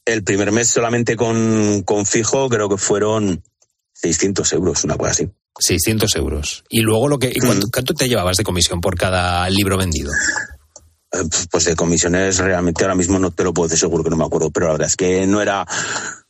El 0.04 0.24
primer 0.24 0.50
mes 0.50 0.70
solamente 0.70 1.14
con, 1.14 1.82
con 1.84 2.04
fijo 2.04 2.48
creo 2.48 2.68
que 2.68 2.78
fueron 2.78 3.44
600 3.92 4.52
euros, 4.54 4.82
una 4.82 4.96
cosa 4.96 5.12
así. 5.12 5.28
600 5.58 6.14
euros. 6.16 6.64
Y 6.68 6.80
luego 6.80 7.08
lo 7.08 7.18
que, 7.18 7.32
¿y 7.34 7.38
cuánto, 7.38 7.68
cuánto 7.72 7.94
te 7.94 8.08
llevabas 8.08 8.36
de 8.36 8.44
comisión 8.44 8.80
por 8.80 8.96
cada 8.96 9.48
libro 9.50 9.76
vendido? 9.76 10.12
Eh, 11.12 11.24
Pues 11.50 11.64
de 11.64 11.74
comisiones 11.74 12.38
realmente 12.38 12.84
ahora 12.84 12.94
mismo 12.94 13.18
no 13.18 13.30
te 13.30 13.44
lo 13.44 13.52
puedo 13.52 13.68
decir 13.68 13.80
seguro 13.80 14.04
que 14.04 14.10
no 14.10 14.16
me 14.16 14.24
acuerdo, 14.24 14.50
pero 14.50 14.66
la 14.66 14.72
verdad 14.72 14.88
es 14.88 14.96
que 14.96 15.26
no 15.26 15.40
era 15.40 15.66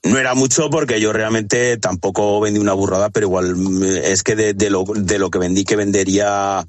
no 0.04 0.18
era 0.18 0.34
mucho 0.34 0.70
porque 0.70 1.00
yo 1.00 1.12
realmente 1.12 1.76
tampoco 1.78 2.40
vendí 2.40 2.60
una 2.60 2.72
burrada, 2.72 3.10
pero 3.10 3.26
igual 3.26 3.56
mm, 3.56 3.82
es 4.04 4.22
que 4.22 4.36
de, 4.36 4.54
de 4.54 4.70
lo, 4.70 4.84
de 4.94 5.18
lo 5.18 5.30
que 5.30 5.38
vendí 5.38 5.64
que 5.64 5.76
vendería 5.76 6.66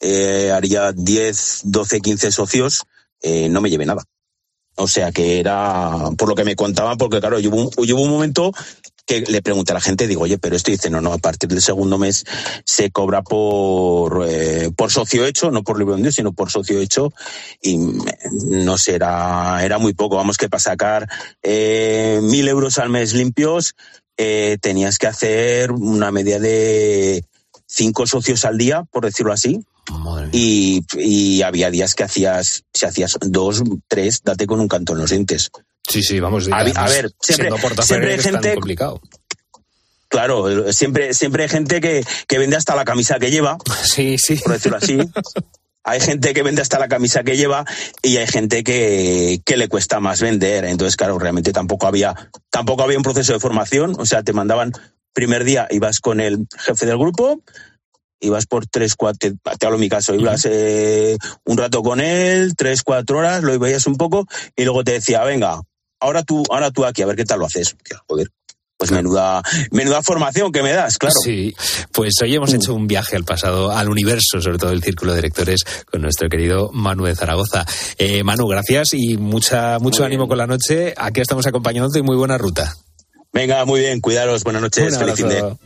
eh, 0.00 0.50
haría 0.50 0.92
10, 0.92 1.60
12, 1.64 2.00
15 2.00 2.32
socios, 2.32 2.84
eh, 3.20 3.48
no 3.48 3.60
me 3.60 3.70
llevé 3.70 3.86
nada. 3.86 4.02
O 4.74 4.88
sea 4.88 5.12
que 5.12 5.38
era 5.38 6.10
por 6.16 6.28
lo 6.28 6.34
que 6.34 6.44
me 6.44 6.56
contaban, 6.56 6.96
porque 6.96 7.20
claro, 7.20 7.38
yo 7.38 7.50
hubo, 7.50 7.62
un, 7.62 7.86
yo 7.86 7.96
hubo 7.96 8.04
un 8.04 8.10
momento 8.10 8.52
que 9.20 9.30
le 9.30 9.42
pregunté 9.42 9.72
a 9.72 9.74
la 9.74 9.80
gente, 9.80 10.06
digo, 10.06 10.22
oye, 10.22 10.38
pero 10.38 10.56
esto 10.56 10.70
dice, 10.70 10.88
no, 10.88 11.00
no, 11.00 11.12
a 11.12 11.18
partir 11.18 11.48
del 11.48 11.60
segundo 11.60 11.98
mes 11.98 12.24
se 12.64 12.90
cobra 12.90 13.22
por, 13.22 14.26
eh, 14.28 14.70
por 14.76 14.90
socio 14.90 15.26
hecho, 15.26 15.50
no 15.50 15.62
por 15.62 15.78
libro 15.78 15.94
vendido, 15.94 16.12
sino 16.12 16.32
por 16.32 16.50
socio 16.50 16.78
hecho, 16.80 17.12
y 17.60 17.78
no 17.78 18.78
sé, 18.78 18.94
era, 18.94 19.64
era 19.64 19.78
muy 19.78 19.92
poco. 19.92 20.16
Vamos 20.16 20.36
que 20.36 20.48
para 20.48 20.60
sacar 20.60 21.08
eh, 21.42 22.20
mil 22.22 22.48
euros 22.48 22.78
al 22.78 22.88
mes 22.88 23.12
limpios, 23.12 23.74
eh, 24.16 24.58
tenías 24.60 24.98
que 24.98 25.06
hacer 25.06 25.72
una 25.72 26.10
media 26.10 26.38
de 26.38 27.24
cinco 27.66 28.06
socios 28.06 28.44
al 28.44 28.58
día, 28.58 28.84
por 28.90 29.04
decirlo 29.04 29.32
así. 29.32 29.64
Y, 30.30 30.84
y 30.96 31.42
había 31.42 31.70
días 31.70 31.94
que 31.94 32.04
hacías, 32.04 32.64
si 32.72 32.86
hacías 32.86 33.18
dos, 33.20 33.62
tres, 33.88 34.22
date 34.22 34.46
con 34.46 34.60
un 34.60 34.68
canto 34.68 34.92
en 34.92 35.00
los 35.00 35.10
dientes. 35.10 35.50
Sí, 35.88 36.02
sí, 36.02 36.20
vamos. 36.20 36.48
A, 36.50 36.58
además, 36.58 36.90
a 36.90 36.94
ver, 36.94 37.10
siempre, 37.20 37.50
siempre 37.82 38.12
hay 38.14 38.18
gente. 38.20 38.54
complicado. 38.54 39.00
Claro, 40.08 40.72
siempre, 40.72 41.14
siempre 41.14 41.44
hay 41.44 41.48
gente 41.48 41.80
que, 41.80 42.04
que 42.28 42.38
vende 42.38 42.56
hasta 42.56 42.76
la 42.76 42.84
camisa 42.84 43.18
que 43.18 43.30
lleva. 43.30 43.56
Sí, 43.84 44.16
sí. 44.18 44.36
Por 44.36 44.52
decirlo 44.52 44.78
así. 44.78 44.98
Hay 45.84 46.00
gente 46.00 46.32
que 46.32 46.42
vende 46.42 46.62
hasta 46.62 46.78
la 46.78 46.86
camisa 46.86 47.24
que 47.24 47.36
lleva 47.36 47.64
y 48.02 48.16
hay 48.18 48.26
gente 48.26 48.62
que, 48.62 49.40
que 49.44 49.56
le 49.56 49.68
cuesta 49.68 49.98
más 49.98 50.20
vender. 50.20 50.64
Entonces, 50.64 50.96
claro, 50.96 51.18
realmente 51.18 51.52
tampoco 51.52 51.88
había, 51.88 52.30
tampoco 52.50 52.84
había 52.84 52.98
un 52.98 53.02
proceso 53.02 53.32
de 53.32 53.40
formación. 53.40 53.96
O 53.98 54.06
sea, 54.06 54.22
te 54.22 54.32
mandaban 54.32 54.72
primer 55.12 55.44
día, 55.44 55.66
ibas 55.70 56.00
con 56.00 56.20
el 56.20 56.46
jefe 56.56 56.86
del 56.86 56.98
grupo, 56.98 57.42
ibas 58.20 58.46
por 58.46 58.66
tres, 58.66 58.94
cuatro, 58.94 59.18
te, 59.18 59.56
te 59.58 59.66
hablo 59.66 59.76
en 59.76 59.80
mi 59.80 59.88
caso, 59.88 60.14
ibas 60.14 60.46
eh, 60.48 61.16
un 61.44 61.58
rato 61.58 61.82
con 61.82 62.00
él, 62.00 62.54
tres, 62.56 62.82
cuatro 62.82 63.18
horas, 63.18 63.42
lo 63.42 63.58
veías 63.58 63.86
un 63.86 63.96
poco 63.96 64.26
y 64.56 64.64
luego 64.64 64.84
te 64.84 64.92
decía, 64.92 65.24
venga, 65.24 65.60
ahora 66.02 66.22
tú, 66.22 66.42
ahora 66.50 66.70
tú 66.70 66.84
aquí, 66.84 67.02
a 67.02 67.06
ver 67.06 67.16
qué 67.16 67.24
tal 67.24 67.38
lo 67.38 67.46
haces. 67.46 67.76
Joder. 68.08 68.28
Pues 68.76 68.90
menuda, 68.90 69.42
menuda 69.70 70.02
formación 70.02 70.50
que 70.50 70.60
me 70.60 70.72
das, 70.72 70.98
claro. 70.98 71.14
Sí, 71.22 71.54
pues 71.92 72.14
hoy 72.20 72.34
hemos 72.34 72.52
hecho 72.52 72.74
un 72.74 72.88
viaje 72.88 73.14
al 73.14 73.22
pasado, 73.22 73.70
al 73.70 73.88
universo, 73.88 74.40
sobre 74.40 74.58
todo 74.58 74.72
el 74.72 74.82
círculo 74.82 75.14
de 75.14 75.22
lectores, 75.22 75.60
con 75.88 76.02
nuestro 76.02 76.28
querido 76.28 76.68
Manu 76.72 77.04
de 77.04 77.14
Zaragoza. 77.14 77.64
Eh, 77.96 78.24
Manu, 78.24 78.48
gracias 78.48 78.88
y 78.94 79.16
mucha, 79.18 79.78
mucho 79.78 80.04
ánimo 80.04 80.26
con 80.26 80.36
la 80.36 80.48
noche. 80.48 80.94
Aquí 80.96 81.20
estamos 81.20 81.46
acompañándote 81.46 82.00
y 82.00 82.02
muy 82.02 82.16
buena 82.16 82.38
ruta. 82.38 82.74
Venga, 83.32 83.64
muy 83.64 83.80
bien, 83.80 84.00
cuidaros, 84.00 84.42
buenas 84.42 84.62
noches, 84.62 84.98
feliz 84.98 85.14
fin 85.14 85.28
de. 85.28 85.56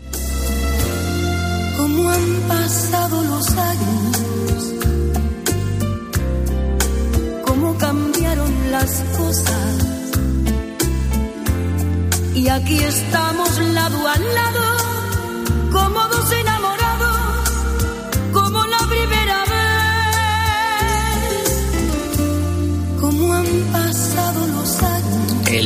Y 12.46 12.48
aquí 12.48 12.78
estamos 12.78 13.58
lado 13.74 14.06
a 14.06 14.16
lado, 14.16 14.62
como 15.72 16.05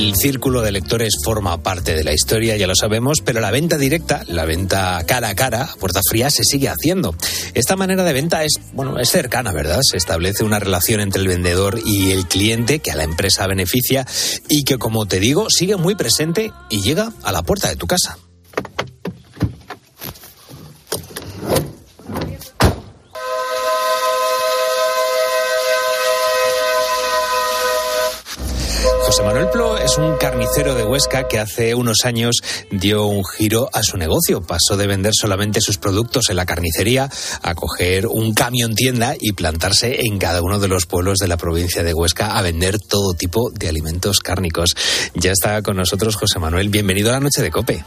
El 0.01 0.17
círculo 0.17 0.63
de 0.63 0.73
lectores 0.73 1.13
forma 1.23 1.63
parte 1.63 1.95
de 1.95 2.03
la 2.05 2.15
historia, 2.15 2.57
ya 2.57 2.67
lo 2.67 2.75
sabemos, 2.75 3.19
pero 3.23 3.39
la 3.39 3.51
venta 3.51 3.77
directa, 3.77 4.23
la 4.29 4.47
venta 4.47 5.05
cara 5.07 5.29
a 5.29 5.35
cara, 5.35 5.65
a 5.65 5.77
puerta 5.77 6.01
fría, 6.09 6.31
se 6.31 6.43
sigue 6.43 6.71
haciendo. 6.71 7.15
Esta 7.53 7.77
manera 7.77 8.03
de 8.03 8.15
venta 8.15 8.43
es, 8.43 8.53
bueno, 8.73 8.99
es 8.99 9.11
cercana, 9.11 9.53
¿verdad? 9.53 9.81
Se 9.83 9.99
establece 9.99 10.43
una 10.43 10.59
relación 10.59 11.01
entre 11.01 11.21
el 11.21 11.29
vendedor 11.29 11.79
y 11.85 12.13
el 12.13 12.27
cliente 12.27 12.79
que 12.79 12.91
a 12.91 12.97
la 12.97 13.05
empresa 13.05 13.47
beneficia 13.47 14.07
y 14.49 14.65
que, 14.65 14.79
como 14.79 15.05
te 15.05 15.21
digo, 15.21 15.51
sigue 15.51 15.77
muy 15.77 15.95
presente 15.97 16.51
y 16.71 16.81
llega 16.81 17.13
a 17.23 17.31
la 17.31 17.43
puerta 17.43 17.69
de 17.69 17.77
tu 17.77 17.87
casa. 17.87 18.17
José 29.11 29.25
Manuel 29.25 29.49
Plo 29.49 29.77
es 29.77 29.90
un 30.01 30.17
carnicero 30.17 30.75
de 30.75 30.85
Huesca 30.85 31.29
que 31.29 31.39
hace 31.39 31.75
unos 31.75 32.05
años 32.05 32.37
dio 32.71 33.07
un 33.07 33.23
giro 33.25 33.69
a 33.73 33.83
su 33.83 33.97
negocio. 33.97 34.41
Pasó 34.41 34.77
de 34.77 34.87
vender 34.87 35.13
solamente 35.15 35.61
sus 35.61 35.79
productos 35.79 36.31
en 36.31 36.37
la 36.37 36.47
carnicería 36.47 37.11
a 37.43 37.55
coger 37.55 38.07
un 38.07 38.33
camión 38.33 38.75
tienda 38.75 39.15
y 39.19 39.33
plantarse 39.33 40.07
en 40.07 40.19
cada 40.19 40.43
uno 40.43 40.59
de 40.59 40.69
los 40.69 40.87
pueblos 40.87 41.19
de 41.19 41.29
la 41.29 41.37
provincia 41.37 41.83
de 41.83 41.95
Huesca 41.95 42.39
a 42.39 42.43
vender 42.43 42.79
todo 42.79 43.15
tipo 43.15 43.51
de 43.51 43.69
alimentos 43.69 44.21
cárnicos. 44.21 44.75
Ya 45.15 45.33
está 45.33 45.63
con 45.63 45.77
nosotros 45.77 46.17
José 46.17 46.39
Manuel. 46.39 46.71
Bienvenido 46.71 47.11
a 47.11 47.15
la 47.15 47.21
noche 47.21 47.43
de 47.43 47.51
Cope. 47.51 47.85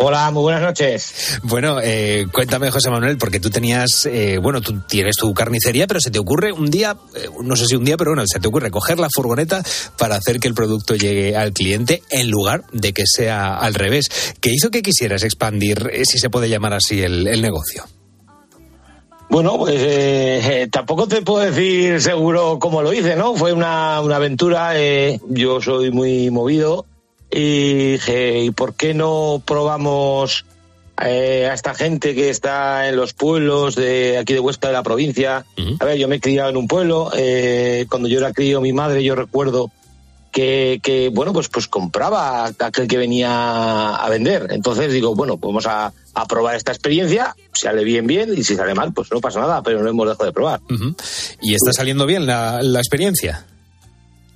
Hola, 0.00 0.30
muy 0.30 0.42
buenas 0.42 0.62
noches. 0.62 1.40
Bueno, 1.42 1.80
eh, 1.82 2.28
cuéntame, 2.30 2.70
José 2.70 2.88
Manuel, 2.88 3.18
porque 3.18 3.40
tú 3.40 3.50
tenías, 3.50 4.06
eh, 4.06 4.38
bueno, 4.40 4.60
tú 4.60 4.80
tienes 4.86 5.16
tu 5.16 5.34
carnicería, 5.34 5.88
pero 5.88 5.98
se 5.98 6.12
te 6.12 6.20
ocurre 6.20 6.52
un 6.52 6.70
día, 6.70 6.96
eh, 7.16 7.28
no 7.42 7.56
sé 7.56 7.66
si 7.66 7.74
un 7.74 7.84
día, 7.84 7.96
pero 7.96 8.12
bueno, 8.12 8.22
se 8.24 8.38
te 8.38 8.46
ocurre 8.46 8.70
coger 8.70 9.00
la 9.00 9.08
furgoneta 9.12 9.60
para 9.98 10.14
hacer 10.14 10.38
que 10.38 10.46
el 10.46 10.54
producto 10.54 10.94
llegue 10.94 11.36
al 11.36 11.52
cliente 11.52 12.04
en 12.10 12.30
lugar 12.30 12.62
de 12.72 12.92
que 12.92 13.02
sea 13.06 13.58
al 13.58 13.74
revés. 13.74 14.08
¿Qué 14.40 14.52
hizo 14.52 14.70
que 14.70 14.82
quisieras 14.82 15.24
expandir, 15.24 15.90
eh, 15.92 16.04
si 16.04 16.20
se 16.20 16.30
puede 16.30 16.48
llamar 16.48 16.74
así, 16.74 17.02
el, 17.02 17.26
el 17.26 17.42
negocio? 17.42 17.82
Bueno, 19.30 19.58
pues 19.58 19.82
eh, 19.82 20.62
eh, 20.62 20.68
tampoco 20.68 21.08
te 21.08 21.22
puedo 21.22 21.44
decir 21.44 22.00
seguro 22.00 22.60
cómo 22.60 22.82
lo 22.82 22.92
hice, 22.92 23.16
¿no? 23.16 23.34
Fue 23.34 23.52
una, 23.52 24.00
una 24.00 24.14
aventura, 24.14 24.80
eh, 24.80 25.20
yo 25.28 25.60
soy 25.60 25.90
muy 25.90 26.30
movido 26.30 26.86
y 27.30 27.92
dije, 27.92 28.40
¿y 28.40 28.50
por 28.50 28.74
qué 28.74 28.94
no 28.94 29.42
probamos 29.44 30.44
eh, 31.04 31.46
a 31.50 31.54
esta 31.54 31.74
gente 31.74 32.14
que 32.14 32.30
está 32.30 32.88
en 32.88 32.96
los 32.96 33.12
pueblos 33.12 33.74
de 33.76 34.18
aquí 34.18 34.32
de 34.34 34.40
Huesca 34.40 34.68
de 34.68 34.72
la 34.74 34.82
provincia? 34.82 35.44
A 35.80 35.84
ver, 35.84 35.98
yo 35.98 36.08
me 36.08 36.16
he 36.16 36.20
criado 36.20 36.50
en 36.50 36.56
un 36.56 36.68
pueblo, 36.68 37.10
eh, 37.16 37.86
cuando 37.88 38.08
yo 38.08 38.18
era 38.18 38.32
crío 38.32 38.60
mi 38.60 38.72
madre, 38.72 39.04
yo 39.04 39.14
recuerdo 39.14 39.70
que, 40.32 40.80
que, 40.82 41.08
bueno, 41.08 41.32
pues, 41.32 41.48
pues 41.48 41.68
compraba 41.68 42.44
a 42.44 42.52
aquel 42.60 42.86
que 42.86 42.98
venía 42.98 43.94
a 43.94 44.08
vender. 44.08 44.48
Entonces 44.50 44.92
digo, 44.92 45.14
bueno, 45.14 45.36
pues 45.36 45.48
vamos 45.48 45.66
a, 45.66 45.92
a 46.14 46.26
probar 46.26 46.54
esta 46.56 46.72
experiencia, 46.72 47.34
sale 47.52 47.84
bien, 47.84 48.06
bien, 48.06 48.32
y 48.36 48.44
si 48.44 48.54
sale 48.54 48.74
mal, 48.74 48.92
pues 48.92 49.10
no 49.10 49.20
pasa 49.20 49.40
nada, 49.40 49.62
pero 49.62 49.82
no 49.82 49.88
hemos 49.88 50.06
dejado 50.06 50.26
de 50.26 50.32
probar. 50.32 50.60
¿Y 51.42 51.54
está 51.54 51.72
saliendo 51.72 52.06
bien 52.06 52.26
la, 52.26 52.62
la 52.62 52.78
experiencia? 52.78 53.46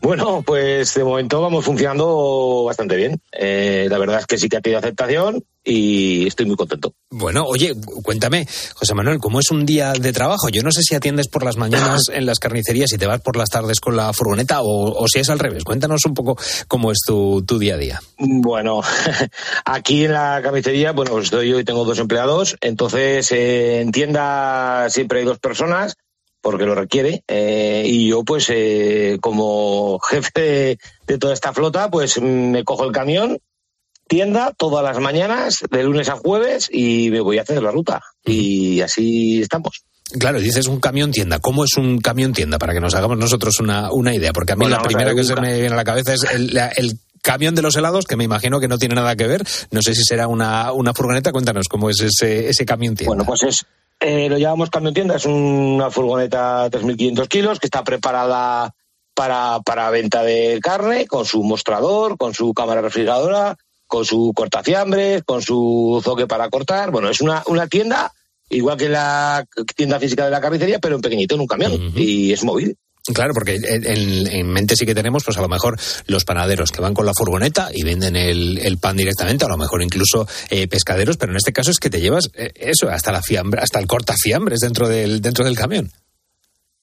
Bueno, 0.03 0.43
pues 0.43 0.95
de 0.95 1.05
momento 1.05 1.41
vamos 1.41 1.65
funcionando 1.65 2.65
bastante 2.67 2.97
bien. 2.97 3.23
Eh, 3.31 3.87
la 3.89 3.99
verdad 3.99 4.19
es 4.19 4.27
que 4.27 4.37
sí 4.37 4.49
que 4.49 4.57
ha 4.57 4.61
tenido 4.61 4.81
aceptación 4.81 5.45
y 5.63 6.27
estoy 6.27 6.45
muy 6.45 6.57
contento. 6.57 6.93
Bueno, 7.09 7.45
oye, 7.47 7.73
cuéntame, 8.03 8.49
José 8.75 8.95
Manuel, 8.95 9.21
¿cómo 9.21 9.39
es 9.39 9.53
un 9.53 9.65
día 9.65 9.93
de 9.93 10.13
trabajo? 10.13 10.49
Yo 10.49 10.65
no 10.65 10.73
sé 10.73 10.83
si 10.83 10.97
atiendes 10.97 11.29
por 11.29 11.45
las 11.45 11.57
mañanas 11.57 12.03
en 12.13 12.27
las 12.27 12.41
carnicerías 12.41 12.93
y 12.93 12.99
te 12.99 13.07
vas 13.07 13.21
por 13.21 13.37
las 13.37 13.49
tardes 13.49 13.79
con 13.79 13.97
la 13.97 14.13
furgoneta 14.13 14.63
o, 14.63 14.93
o 14.93 15.07
si 15.07 15.21
es 15.21 15.31
al 15.31 15.39
revés. 15.39 15.63
Cuéntanos 15.63 16.05
un 16.05 16.15
poco 16.15 16.37
cómo 16.67 16.91
es 16.91 16.99
tu, 17.07 17.45
tu 17.47 17.61
día 17.61 17.75
a 17.75 17.79
día. 17.79 18.03
Bueno, 18.19 18.81
aquí 19.65 20.07
en 20.07 20.15
la 20.15 20.41
carnicería, 20.43 20.91
bueno, 20.91 21.13
pues 21.13 21.27
estoy 21.27 21.49
yo 21.49 21.61
y 21.61 21.65
tengo 21.65 21.85
dos 21.85 22.01
empleados. 22.01 22.57
Entonces, 22.61 23.31
eh, 23.31 23.81
en 23.81 23.93
tienda 23.93 24.91
siempre 24.91 25.21
hay 25.21 25.25
dos 25.25 25.39
personas 25.39 25.97
porque 26.43 26.67
lo 26.67 26.75
requiere. 26.75 27.23
eh, 27.29 27.85
y 27.87 28.09
yo, 28.09 28.25
pues, 28.25 28.47
eh, 28.51 29.19
como 29.23 29.99
jefe 30.01 30.31
de, 30.41 30.79
de 31.07 31.19
toda 31.19 31.33
esta 31.33 31.53
flota, 31.55 31.91
pues 31.91 32.21
me 32.21 32.65
cojo 32.65 32.85
el 32.85 32.93
camión, 32.93 33.39
tienda, 34.09 34.53
todas 34.57 34.85
las 34.85 34.99
mañanas, 34.99 35.65
de 35.71 35.83
lunes 35.85 36.09
a 36.11 36.17
jueves, 36.17 36.69
y 36.71 37.11
me 37.11 37.21
voy 37.21 37.39
a 37.39 37.43
hacer 37.43 37.63
la 37.63 37.71
ruta. 37.71 38.03
Y 38.25 38.81
así 38.83 39.41
estamos. 39.41 39.85
Claro, 40.19 40.41
dices 40.41 40.67
un 40.67 40.79
camión 40.81 41.11
tienda. 41.11 41.39
¿Cómo 41.39 41.65
es 41.65 41.75
un 41.79 41.99
camión 41.99 42.35
tienda? 42.35 42.59
Para 42.59 42.75
que 42.75 42.81
nos 42.81 42.95
hagamos 42.95 43.17
nosotros 43.17 43.59
una, 43.61 43.91
una 43.91 44.15
idea. 44.15 44.33
Porque 44.35 44.53
a 44.53 44.57
mí 44.57 44.65
Bueno, 44.65 44.77
la 44.77 44.83
primera 44.83 45.15
que 45.15 45.25
se 45.25 45.35
me 45.37 45.55
viene 45.55 45.73
a 45.73 45.77
la 45.77 45.85
cabeza 45.85 46.13
es 46.13 46.25
el, 46.25 46.59
el 46.77 46.99
camión 47.23 47.55
de 47.55 47.63
los 47.63 47.77
helados, 47.77 48.05
que 48.05 48.17
me 48.17 48.25
imagino 48.25 48.61
que 48.61 48.69
no 48.69 48.77
tiene 48.77 48.95
nada 48.97 49.17
que 49.17 49.27
ver. 49.27 49.43
No 49.71 49.81
sé 49.81 49.95
si 49.95 50.03
será 50.05 50.29
una, 50.29 50.73
una 50.73 50.93
furgoneta. 50.93 51.33
Cuéntanos 51.33 51.67
cómo 51.69 51.89
es 51.89 52.01
ese, 52.01 52.51
ese 52.51 52.67
camión 52.67 52.95
tienda. 52.95 53.15
Bueno, 53.15 53.25
pues 53.25 53.43
es, 53.45 53.65
eh, 54.03 54.29
lo 54.29 54.39
llamamos 54.39 54.71
camión 54.71 54.95
tienda, 54.95 55.17
es 55.17 55.27
una 55.27 55.91
furgoneta 55.91 56.69
de 56.69 56.79
3.500 56.79 57.29
kilos 57.29 57.61
que 57.61 57.67
está 57.67 57.85
preparada 57.85 58.75
para, 59.15 59.61
para 59.65 59.91
venta 59.91 60.23
de 60.23 60.59
carne, 60.63 61.07
con 61.07 61.25
su 61.25 61.43
mostrador, 61.43 62.17
con 62.17 62.35
su 62.35 62.53
cámara 62.55 62.81
refrigeradora, 62.81 63.57
con 63.87 64.05
su 64.05 64.33
cortafiambres, 64.35 65.23
con 65.25 65.43
su 65.43 66.01
zoque 66.03 66.27
para 66.27 66.49
cortar. 66.51 66.91
Bueno, 66.91 67.09
es 67.09 67.21
una, 67.21 67.43
una 67.47 67.67
tienda 67.67 68.13
igual 68.53 68.77
que 68.77 68.89
la 68.89 69.45
tienda 69.75 69.99
física 69.99 70.25
de 70.25 70.31
la 70.31 70.41
carnicería, 70.41 70.79
pero 70.79 70.97
en 70.97 71.01
pequeñito, 71.01 71.35
en 71.35 71.41
un 71.41 71.47
camión, 71.47 71.93
y 71.97 72.33
es 72.33 72.45
móvil. 72.45 72.77
Claro, 73.15 73.35
porque 73.35 73.57
en, 73.57 73.85
en- 73.85 74.27
en 74.29 74.47
mente 74.47 74.77
sí 74.77 74.87
que 74.87 74.95
tenemos, 74.95 75.25
pues 75.25 75.37
a 75.37 75.41
lo 75.41 75.49
mejor 75.49 75.77
los 76.07 76.25
panaderos 76.25 76.71
que 76.71 76.81
van 76.81 76.95
con 76.95 77.05
la 77.05 77.13
furgoneta 77.17 77.69
y 77.73 77.83
venden 77.83 78.15
el, 78.15 78.59
el 78.59 78.79
pan 78.79 78.97
directamente, 78.97 79.45
a 79.45 79.49
lo 79.49 79.57
mejor 79.57 79.83
incluso 79.83 80.29
eh, 80.51 80.69
pescaderos, 80.69 81.17
pero 81.17 81.33
en 81.33 81.37
este 81.39 81.53
caso 81.53 81.73
es 81.73 81.79
que 81.81 81.91
te 81.91 82.01
llevas 82.01 82.31
eh, 82.35 82.53
eso, 82.55 82.89
hasta 82.89 83.11
la 83.11 83.21
fiambre, 83.21 83.61
hasta 83.61 83.81
el 83.81 83.89
cortafiambres 83.89 84.61
dentro 84.61 84.87
del, 84.89 85.21
dentro 85.21 85.45
del 85.45 85.57
camión. 85.57 85.91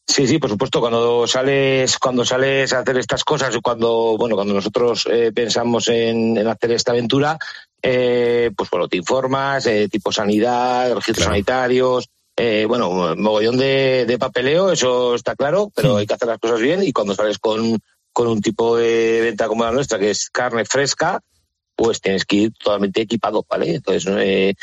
Sí, 0.06 0.28
sí, 0.28 0.40
por 0.40 0.50
supuesto. 0.50 0.82
Cuando 0.82 1.26
sales, 1.28 1.98
cuando 2.00 2.26
sales 2.26 2.74
a 2.74 2.80
hacer 2.80 2.98
estas 2.98 3.24
cosas, 3.24 3.56
o 3.56 3.62
cuando, 3.62 4.16
bueno, 4.18 4.36
cuando 4.36 4.56
nosotros 4.56 5.08
eh, 5.10 5.32
pensamos 5.34 5.88
en, 5.88 6.36
en 6.36 6.48
hacer 6.48 6.72
esta 6.72 6.92
aventura, 6.92 7.38
eh, 7.82 8.50
pues 8.58 8.70
bueno, 8.72 8.88
te 8.90 8.98
informas, 8.98 9.66
eh, 9.68 9.88
tipo 9.88 10.12
sanidad, 10.12 10.94
registros 10.96 11.28
sanitarios, 11.28 12.10
eh, 12.41 12.65
bueno, 12.65 13.15
mogollón 13.17 13.58
de, 13.58 14.05
de 14.08 14.17
papeleo, 14.17 14.72
eso 14.72 15.13
está 15.13 15.36
claro, 15.36 15.74
pero 15.75 15.98
hay 15.98 16.08
que 16.08 16.13
hacer 16.13 16.29
las 16.29 16.39
cosas 16.39 16.62
bien 16.62 16.81
y 16.81 16.93
cuando 16.93 17.13
sales 17.13 17.38
con, 17.38 17.77
con 18.13 18.27
un 18.27 18.41
tipo 18.41 18.77
de 18.77 19.19
venta 19.19 19.50
como 19.50 19.65
la 19.65 19.74
nuestra, 19.74 20.00
que 20.00 20.12
es 20.12 20.29
carne 20.29 20.63
fresca, 20.63 21.19
pues 21.75 22.00
tienes 22.00 22.24
que 22.24 22.36
ir 22.38 22.53
totalmente 22.53 23.01
equipado, 23.01 23.46
¿vale? 23.50 23.75
Entonces, 23.75 24.05
eh, 24.17 24.53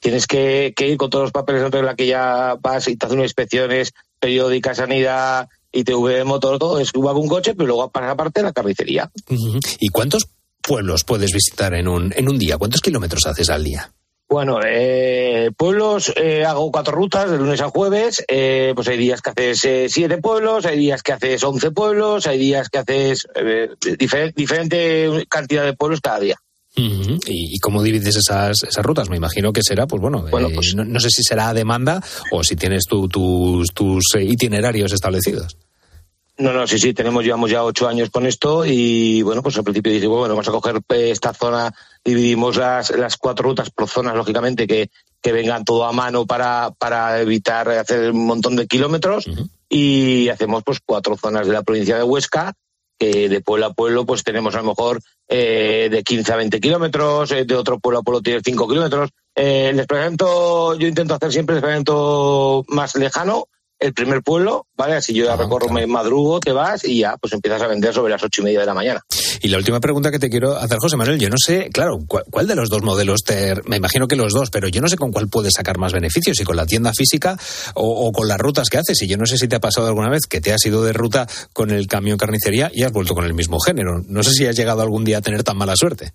tienes 0.00 0.26
que, 0.26 0.72
que 0.74 0.88
ir 0.88 0.96
con 0.96 1.10
todos 1.10 1.24
los 1.24 1.32
papeles 1.32 1.62
en 1.62 1.72
regla 1.72 1.96
que 1.96 2.06
ya 2.06 2.56
vas 2.58 2.88
y 2.88 2.96
te 2.96 3.04
hacen 3.04 3.20
inspecciones 3.20 3.92
periódicas, 4.18 4.78
sanidad, 4.78 5.50
ITV, 5.70 6.24
motor, 6.24 6.58
todo, 6.58 6.78
es 6.78 6.92
igual 6.94 7.16
un 7.16 7.28
coche, 7.28 7.54
pero 7.54 7.66
luego 7.66 7.90
pasas 7.90 8.12
aparte 8.12 8.42
la 8.42 8.54
carnicería. 8.54 9.10
¿Y 9.78 9.88
cuántos 9.88 10.28
pueblos 10.62 11.04
puedes 11.04 11.30
visitar 11.30 11.74
en 11.74 11.88
un, 11.88 12.10
en 12.16 12.26
un 12.26 12.38
día? 12.38 12.56
¿Cuántos 12.56 12.80
kilómetros 12.80 13.26
haces 13.26 13.50
al 13.50 13.64
día? 13.64 13.92
Bueno, 14.32 14.60
eh, 14.64 15.50
pueblos, 15.54 16.10
eh, 16.16 16.42
hago 16.46 16.72
cuatro 16.72 16.94
rutas 16.94 17.30
de 17.30 17.36
lunes 17.36 17.60
a 17.60 17.68
jueves. 17.68 18.24
eh, 18.28 18.72
pues 18.74 18.88
hay 18.88 18.96
días 18.96 19.20
que 19.20 19.28
haces 19.28 19.64
eh, 19.66 19.86
siete 19.90 20.16
pueblos, 20.16 20.64
hay 20.64 20.78
días 20.78 21.02
que 21.02 21.12
haces 21.12 21.44
once 21.44 21.70
pueblos, 21.70 22.26
hay 22.26 22.38
días 22.38 22.70
que 22.70 22.78
haces 22.78 23.26
eh, 23.34 23.68
difer- 23.98 24.32
diferente 24.34 25.26
cantidad 25.28 25.66
de 25.66 25.74
pueblos 25.74 26.00
cada 26.00 26.18
día. 26.20 26.36
¿Y, 27.26 27.54
y 27.56 27.58
cómo 27.58 27.82
divides 27.82 28.16
esas, 28.16 28.62
esas 28.62 28.82
rutas? 28.82 29.10
Me 29.10 29.18
imagino 29.18 29.52
que 29.52 29.62
será, 29.62 29.86
pues 29.86 30.00
bueno, 30.00 30.26
eh, 30.26 30.30
no, 30.76 30.84
no 30.86 30.98
sé 30.98 31.10
si 31.10 31.22
será 31.22 31.50
a 31.50 31.54
demanda 31.54 32.02
o 32.30 32.42
si 32.42 32.56
tienes 32.56 32.84
tu- 32.86 33.08
tus, 33.08 33.68
tus 33.74 34.02
itinerarios 34.18 34.94
establecidos. 34.94 35.58
No, 36.38 36.52
no, 36.52 36.66
sí, 36.66 36.78
sí, 36.78 36.94
tenemos, 36.94 37.24
llevamos 37.24 37.50
ya 37.50 37.62
ocho 37.62 37.86
años 37.86 38.10
con 38.10 38.26
esto 38.26 38.64
y 38.64 39.20
bueno, 39.22 39.42
pues 39.42 39.56
al 39.58 39.64
principio 39.64 39.92
dije, 39.92 40.06
bueno, 40.06 40.34
vamos 40.34 40.48
a 40.48 40.52
coger 40.52 40.76
eh, 40.88 41.10
esta 41.10 41.34
zona, 41.34 41.74
dividimos 42.02 42.56
las, 42.56 42.90
las 42.90 43.18
cuatro 43.18 43.50
rutas 43.50 43.70
por 43.70 43.86
zonas, 43.86 44.16
lógicamente, 44.16 44.66
que, 44.66 44.90
que 45.20 45.32
vengan 45.32 45.64
todo 45.64 45.84
a 45.84 45.92
mano 45.92 46.26
para, 46.26 46.70
para 46.78 47.20
evitar 47.20 47.68
hacer 47.68 48.10
un 48.10 48.26
montón 48.26 48.56
de 48.56 48.66
kilómetros 48.66 49.26
y 49.68 50.28
hacemos 50.30 50.62
pues 50.64 50.80
cuatro 50.84 51.16
zonas 51.16 51.46
de 51.46 51.52
la 51.52 51.62
provincia 51.62 51.96
de 51.96 52.02
Huesca, 52.02 52.54
que 52.98 53.28
de 53.28 53.40
pueblo 53.40 53.66
a 53.66 53.72
pueblo 53.72 54.06
pues 54.06 54.24
tenemos 54.24 54.54
a 54.54 54.58
lo 54.58 54.64
mejor 54.64 55.00
eh, 55.28 55.88
de 55.90 56.02
15 56.02 56.32
a 56.32 56.36
20 56.36 56.60
kilómetros, 56.60 57.32
eh, 57.32 57.44
de 57.44 57.56
otro 57.56 57.78
pueblo 57.78 58.00
a 58.00 58.02
pueblo 58.02 58.22
tiene 58.22 58.40
5 58.44 58.68
kilómetros. 58.68 59.10
Eh, 59.34 59.68
el 59.70 59.76
desplazamiento, 59.76 60.76
yo 60.76 60.88
intento 60.88 61.14
hacer 61.14 61.32
siempre 61.32 61.54
el 61.54 61.60
desplazamiento 61.60 62.64
más 62.68 62.94
lejano, 62.96 63.46
el 63.82 63.92
primer 63.92 64.22
pueblo, 64.22 64.66
¿vale? 64.76 64.94
Así 64.94 65.12
yo 65.12 65.24
ya 65.24 65.36
recorro, 65.36 65.68
me 65.68 65.86
madrugo, 65.86 66.40
te 66.40 66.52
vas 66.52 66.84
y 66.84 67.00
ya 67.00 67.16
pues 67.16 67.32
empiezas 67.32 67.62
a 67.62 67.66
vender 67.66 67.92
sobre 67.92 68.12
las 68.12 68.22
ocho 68.22 68.40
y 68.40 68.44
media 68.44 68.60
de 68.60 68.66
la 68.66 68.74
mañana. 68.74 69.00
Y 69.40 69.48
la 69.48 69.58
última 69.58 69.80
pregunta 69.80 70.10
que 70.10 70.20
te 70.20 70.30
quiero 70.30 70.56
hacer, 70.56 70.78
José 70.78 70.96
Manuel, 70.96 71.18
yo 71.18 71.28
no 71.28 71.36
sé, 71.36 71.68
claro, 71.72 71.98
¿cuál, 72.06 72.24
cuál 72.30 72.46
de 72.46 72.54
los 72.54 72.68
dos 72.68 72.82
modelos 72.82 73.22
te, 73.24 73.54
me 73.66 73.76
imagino 73.76 74.06
que 74.06 74.14
los 74.14 74.32
dos, 74.32 74.50
pero 74.50 74.68
yo 74.68 74.80
no 74.80 74.88
sé 74.88 74.96
con 74.96 75.10
cuál 75.10 75.28
puedes 75.28 75.54
sacar 75.54 75.78
más 75.78 75.92
beneficios, 75.92 76.36
si 76.36 76.44
con 76.44 76.56
la 76.56 76.64
tienda 76.64 76.92
física 76.96 77.36
o, 77.74 78.06
o 78.06 78.12
con 78.12 78.28
las 78.28 78.38
rutas 78.38 78.68
que 78.68 78.78
haces. 78.78 79.02
Y 79.02 79.08
yo 79.08 79.16
no 79.16 79.26
sé 79.26 79.36
si 79.36 79.48
te 79.48 79.56
ha 79.56 79.60
pasado 79.60 79.88
alguna 79.88 80.10
vez 80.10 80.26
que 80.28 80.40
te 80.40 80.52
has 80.52 80.64
ido 80.64 80.84
de 80.84 80.92
ruta 80.92 81.26
con 81.52 81.70
el 81.70 81.88
camión 81.88 82.18
carnicería 82.18 82.70
y 82.72 82.84
has 82.84 82.92
vuelto 82.92 83.14
con 83.14 83.24
el 83.24 83.34
mismo 83.34 83.58
género. 83.58 84.02
No 84.06 84.22
sé 84.22 84.30
si 84.30 84.46
has 84.46 84.56
llegado 84.56 84.82
algún 84.82 85.04
día 85.04 85.18
a 85.18 85.22
tener 85.22 85.42
tan 85.42 85.56
mala 85.56 85.74
suerte. 85.76 86.12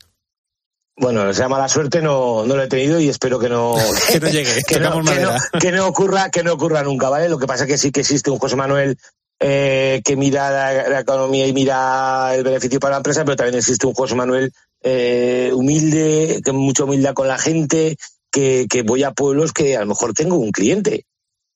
Bueno, 1.00 1.30
esa 1.30 1.48
mala 1.48 1.70
suerte 1.70 2.02
no, 2.02 2.44
no 2.46 2.56
lo 2.56 2.64
he 2.64 2.68
tenido 2.68 3.00
y 3.00 3.08
espero 3.08 3.38
que 3.38 3.50
no, 3.50 3.76
Que 4.12 4.20
no 4.20 4.30
llegue, 4.30 4.64
que, 4.68 4.80
no, 4.80 4.92
que, 4.92 4.98
no, 4.98 5.04
madera. 5.04 5.38
que 5.60 5.72
no 5.72 5.88
ocurra, 5.88 6.30
que 6.32 6.44
no 6.44 6.54
ocurra 6.54 6.82
nunca, 6.84 7.10
¿vale? 7.10 7.30
Lo 7.30 7.38
que 7.38 7.46
pasa 7.46 7.64
es 7.64 7.70
que 7.70 7.78
sí 7.78 7.92
que 7.92 8.02
existe 8.02 8.32
un 8.32 8.40
José 8.40 8.56
Manuel 8.56 8.98
eh, 9.40 10.02
que 10.04 10.16
mira 10.16 10.50
la, 10.50 10.90
la 10.90 11.00
economía 11.02 11.46
y 11.46 11.54
mira 11.54 12.34
el 12.34 12.44
beneficio 12.44 12.80
para 12.80 12.94
la 12.94 12.98
empresa, 12.98 13.24
pero 13.24 13.36
también 13.36 13.60
existe 13.60 13.86
un 13.86 13.94
José 13.94 14.16
Manuel 14.16 14.52
eh, 14.82 15.52
humilde, 15.54 16.42
que 16.44 16.52
mucha 16.52 16.86
humildad 16.86 17.14
con 17.14 17.28
la 17.28 17.38
gente, 17.38 17.98
que, 18.32 18.66
que 18.68 18.82
voy 18.82 19.04
a 19.04 19.12
pueblos 19.12 19.54
que 19.54 19.78
a 19.78 19.82
lo 19.82 19.88
mejor 19.88 20.14
tengo 20.14 20.38
un 20.38 20.52
cliente. 20.52 21.06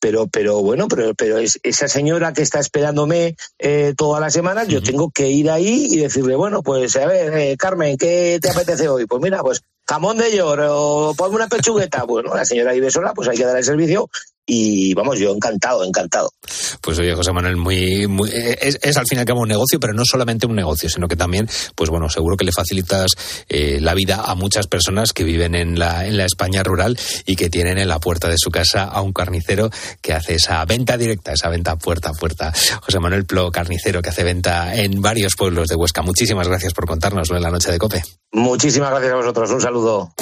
Pero, 0.01 0.27
pero 0.27 0.61
bueno, 0.61 0.87
pero, 0.87 1.13
pero 1.13 1.37
es, 1.37 1.59
esa 1.63 1.87
señora 1.87 2.33
que 2.33 2.41
está 2.41 2.59
esperándome 2.59 3.37
eh, 3.59 3.93
todas 3.95 4.19
las 4.19 4.33
semanas, 4.33 4.67
yo 4.67 4.81
tengo 4.81 5.11
que 5.11 5.29
ir 5.29 5.49
ahí 5.49 5.87
y 5.91 5.97
decirle, 5.97 6.35
bueno, 6.35 6.63
pues 6.63 6.95
a 6.95 7.05
ver, 7.05 7.37
eh, 7.37 7.55
Carmen, 7.55 7.97
¿qué 7.97 8.39
te 8.41 8.49
apetece 8.49 8.89
hoy? 8.89 9.05
Pues 9.05 9.21
mira, 9.21 9.41
pues 9.43 9.61
jamón 9.87 10.17
de 10.17 10.35
york 10.35 10.63
o 10.69 11.13
ponme 11.15 11.35
una 11.35 11.47
pechugueta. 11.47 12.03
Bueno, 12.03 12.33
la 12.33 12.45
señora 12.45 12.73
vive 12.73 12.89
sola, 12.89 13.13
pues 13.13 13.29
hay 13.29 13.37
que 13.37 13.45
dar 13.45 13.57
el 13.57 13.63
servicio 13.63 14.09
y 14.53 14.93
vamos, 14.93 15.17
yo 15.17 15.33
encantado, 15.33 15.85
encantado. 15.85 16.33
Pues 16.81 16.99
oye, 16.99 17.15
José 17.15 17.31
Manuel, 17.31 17.55
muy, 17.55 18.05
muy 18.07 18.29
es, 18.29 18.77
es 18.81 18.97
al 18.97 19.05
fin 19.07 19.17
y 19.17 19.21
al 19.21 19.25
cabo 19.25 19.39
un 19.39 19.47
negocio, 19.47 19.79
pero 19.79 19.93
no 19.93 20.03
solamente 20.03 20.45
un 20.45 20.55
negocio, 20.55 20.89
sino 20.89 21.07
que 21.07 21.15
también, 21.15 21.47
pues 21.73 21.89
bueno, 21.89 22.09
seguro 22.09 22.35
que 22.35 22.43
le 22.43 22.51
facilitas 22.51 23.11
eh, 23.47 23.79
la 23.79 23.93
vida 23.93 24.23
a 24.25 24.35
muchas 24.35 24.67
personas 24.67 25.13
que 25.13 25.23
viven 25.23 25.55
en 25.55 25.79
la, 25.79 26.05
en 26.05 26.17
la 26.17 26.25
España 26.25 26.63
rural 26.63 26.99
y 27.25 27.37
que 27.37 27.49
tienen 27.49 27.77
en 27.77 27.87
la 27.87 27.99
puerta 27.99 28.27
de 28.27 28.35
su 28.37 28.51
casa 28.51 28.83
a 28.83 29.01
un 29.01 29.13
carnicero 29.13 29.69
que 30.01 30.11
hace 30.11 30.35
esa 30.35 30.65
venta 30.65 30.97
directa, 30.97 31.31
esa 31.31 31.47
venta 31.47 31.77
puerta 31.77 32.09
a 32.09 32.13
puerta. 32.13 32.51
José 32.81 32.99
Manuel 32.99 33.25
Plo, 33.25 33.51
carnicero 33.51 34.01
que 34.01 34.09
hace 34.09 34.25
venta 34.25 34.75
en 34.75 35.01
varios 35.01 35.35
pueblos 35.37 35.69
de 35.69 35.75
Huesca. 35.75 36.01
Muchísimas 36.01 36.49
gracias 36.49 36.73
por 36.73 36.85
contárnoslo 36.87 37.37
en 37.37 37.43
la 37.43 37.51
noche 37.51 37.71
de 37.71 37.77
Cope. 37.77 38.03
Muchísimas 38.33 38.89
gracias 38.89 39.13
a 39.13 39.15
vosotros, 39.15 39.49
un 39.51 39.61
saludo. 39.61 40.13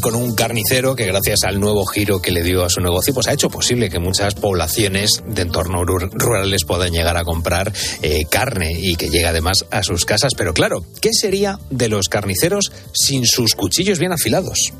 Con 0.00 0.14
un 0.14 0.34
carnicero 0.34 0.94
que 0.96 1.06
gracias 1.06 1.44
al 1.44 1.60
nuevo 1.60 1.84
giro 1.86 2.20
que 2.20 2.30
le 2.30 2.42
dio 2.42 2.64
a 2.64 2.70
su 2.70 2.80
negocio, 2.80 3.14
pues 3.14 3.26
ha 3.28 3.32
hecho 3.32 3.48
posible 3.50 3.90
que 3.90 3.98
muchas 3.98 4.34
poblaciones 4.34 5.22
de 5.26 5.42
entornos 5.42 5.82
rur- 5.86 6.10
rurales 6.12 6.64
puedan 6.64 6.92
llegar 6.92 7.16
a 7.16 7.24
comprar 7.24 7.72
eh, 8.02 8.24
carne 8.30 8.72
y 8.76 8.96
que 8.96 9.08
llegue 9.10 9.26
además 9.26 9.64
a 9.70 9.82
sus 9.82 10.04
casas. 10.04 10.32
Pero 10.36 10.54
claro, 10.54 10.84
¿qué 11.00 11.10
sería 11.12 11.58
de 11.70 11.88
los 11.88 12.08
carniceros 12.08 12.72
sin 12.92 13.26
sus 13.26 13.54
cuchillos 13.54 13.98
bien 13.98 14.12
afilados? 14.12 14.72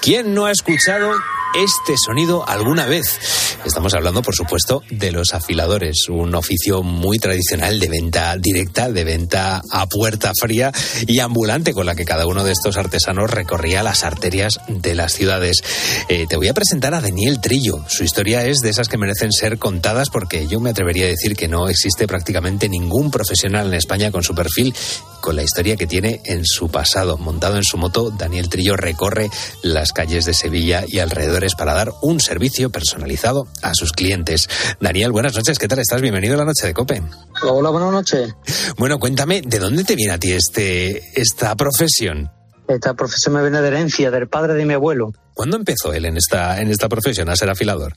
¿Quién 0.00 0.32
no 0.34 0.46
ha 0.46 0.50
escuchado 0.52 1.12
este 1.54 1.94
sonido 2.02 2.48
alguna 2.48 2.86
vez? 2.86 3.18
Estamos 3.64 3.92
hablando, 3.92 4.22
por 4.22 4.34
supuesto, 4.34 4.82
de 4.90 5.12
los 5.12 5.34
afiladores, 5.34 6.08
un 6.08 6.34
oficio 6.34 6.82
muy 6.82 7.18
tradicional 7.18 7.78
de 7.78 7.88
venta 7.88 8.34
directa, 8.38 8.90
de 8.90 9.04
venta 9.04 9.60
a 9.70 9.86
puerta 9.86 10.32
fría 10.34 10.72
y 11.06 11.20
ambulante, 11.20 11.74
con 11.74 11.84
la 11.84 11.94
que 11.94 12.06
cada 12.06 12.26
uno 12.26 12.42
de 12.42 12.52
estos 12.52 12.78
artesanos 12.78 13.30
recorría 13.30 13.82
las 13.82 14.02
arterias 14.02 14.60
de 14.66 14.94
las 14.94 15.12
ciudades. 15.12 15.62
Eh, 16.08 16.26
te 16.26 16.36
voy 16.36 16.48
a 16.48 16.54
presentar 16.54 16.94
a 16.94 17.02
Daniel 17.02 17.40
Trillo. 17.42 17.84
Su 17.86 18.02
historia 18.02 18.46
es 18.46 18.60
de 18.60 18.70
esas 18.70 18.88
que 18.88 18.96
merecen 18.96 19.30
ser 19.30 19.58
contadas 19.58 20.08
porque 20.08 20.46
yo 20.46 20.58
me 20.58 20.70
atrevería 20.70 21.04
a 21.04 21.10
decir 21.10 21.36
que 21.36 21.46
no 21.46 21.68
existe 21.68 22.06
prácticamente 22.06 22.68
ningún 22.68 23.10
profesional 23.10 23.66
en 23.66 23.74
España 23.74 24.10
con 24.10 24.22
su 24.22 24.34
perfil 24.34 24.74
con 25.20 25.36
la 25.36 25.42
historia 25.42 25.76
que 25.76 25.86
tiene 25.86 26.20
en 26.24 26.44
su 26.44 26.70
pasado. 26.70 27.18
Montado 27.18 27.56
en 27.56 27.64
su 27.64 27.76
moto, 27.76 28.10
Daniel 28.10 28.48
Trillo 28.48 28.76
recorre 28.76 29.30
las 29.62 29.92
calles 29.92 30.24
de 30.24 30.34
Sevilla 30.34 30.84
y 30.86 30.98
alrededores 30.98 31.54
para 31.54 31.74
dar 31.74 31.92
un 32.02 32.20
servicio 32.20 32.70
personalizado 32.70 33.46
a 33.62 33.74
sus 33.74 33.92
clientes. 33.92 34.48
Daniel, 34.80 35.12
buenas 35.12 35.34
noches, 35.34 35.58
¿qué 35.58 35.68
tal 35.68 35.78
estás? 35.78 36.00
Bienvenido 36.00 36.34
a 36.34 36.38
la 36.38 36.44
noche 36.44 36.66
de 36.66 36.74
Cope. 36.74 37.02
Hola, 37.42 37.70
buenas 37.70 37.92
noches. 37.92 38.34
Bueno, 38.76 38.98
cuéntame, 38.98 39.42
¿de 39.42 39.58
dónde 39.58 39.84
te 39.84 39.94
viene 39.94 40.14
a 40.14 40.18
ti 40.18 40.32
este, 40.32 41.20
esta 41.20 41.54
profesión? 41.56 42.30
Esta 42.68 42.94
profesión 42.94 43.34
me 43.34 43.42
viene 43.42 43.60
de 43.60 43.68
herencia, 43.68 44.10
del 44.10 44.28
padre 44.28 44.54
de 44.54 44.64
mi 44.64 44.74
abuelo. 44.74 45.12
¿Cuándo 45.34 45.56
empezó 45.56 45.92
él 45.92 46.04
en 46.04 46.16
esta, 46.16 46.60
en 46.60 46.68
esta 46.68 46.88
profesión, 46.88 47.28
a 47.28 47.36
ser 47.36 47.50
afilador? 47.50 47.94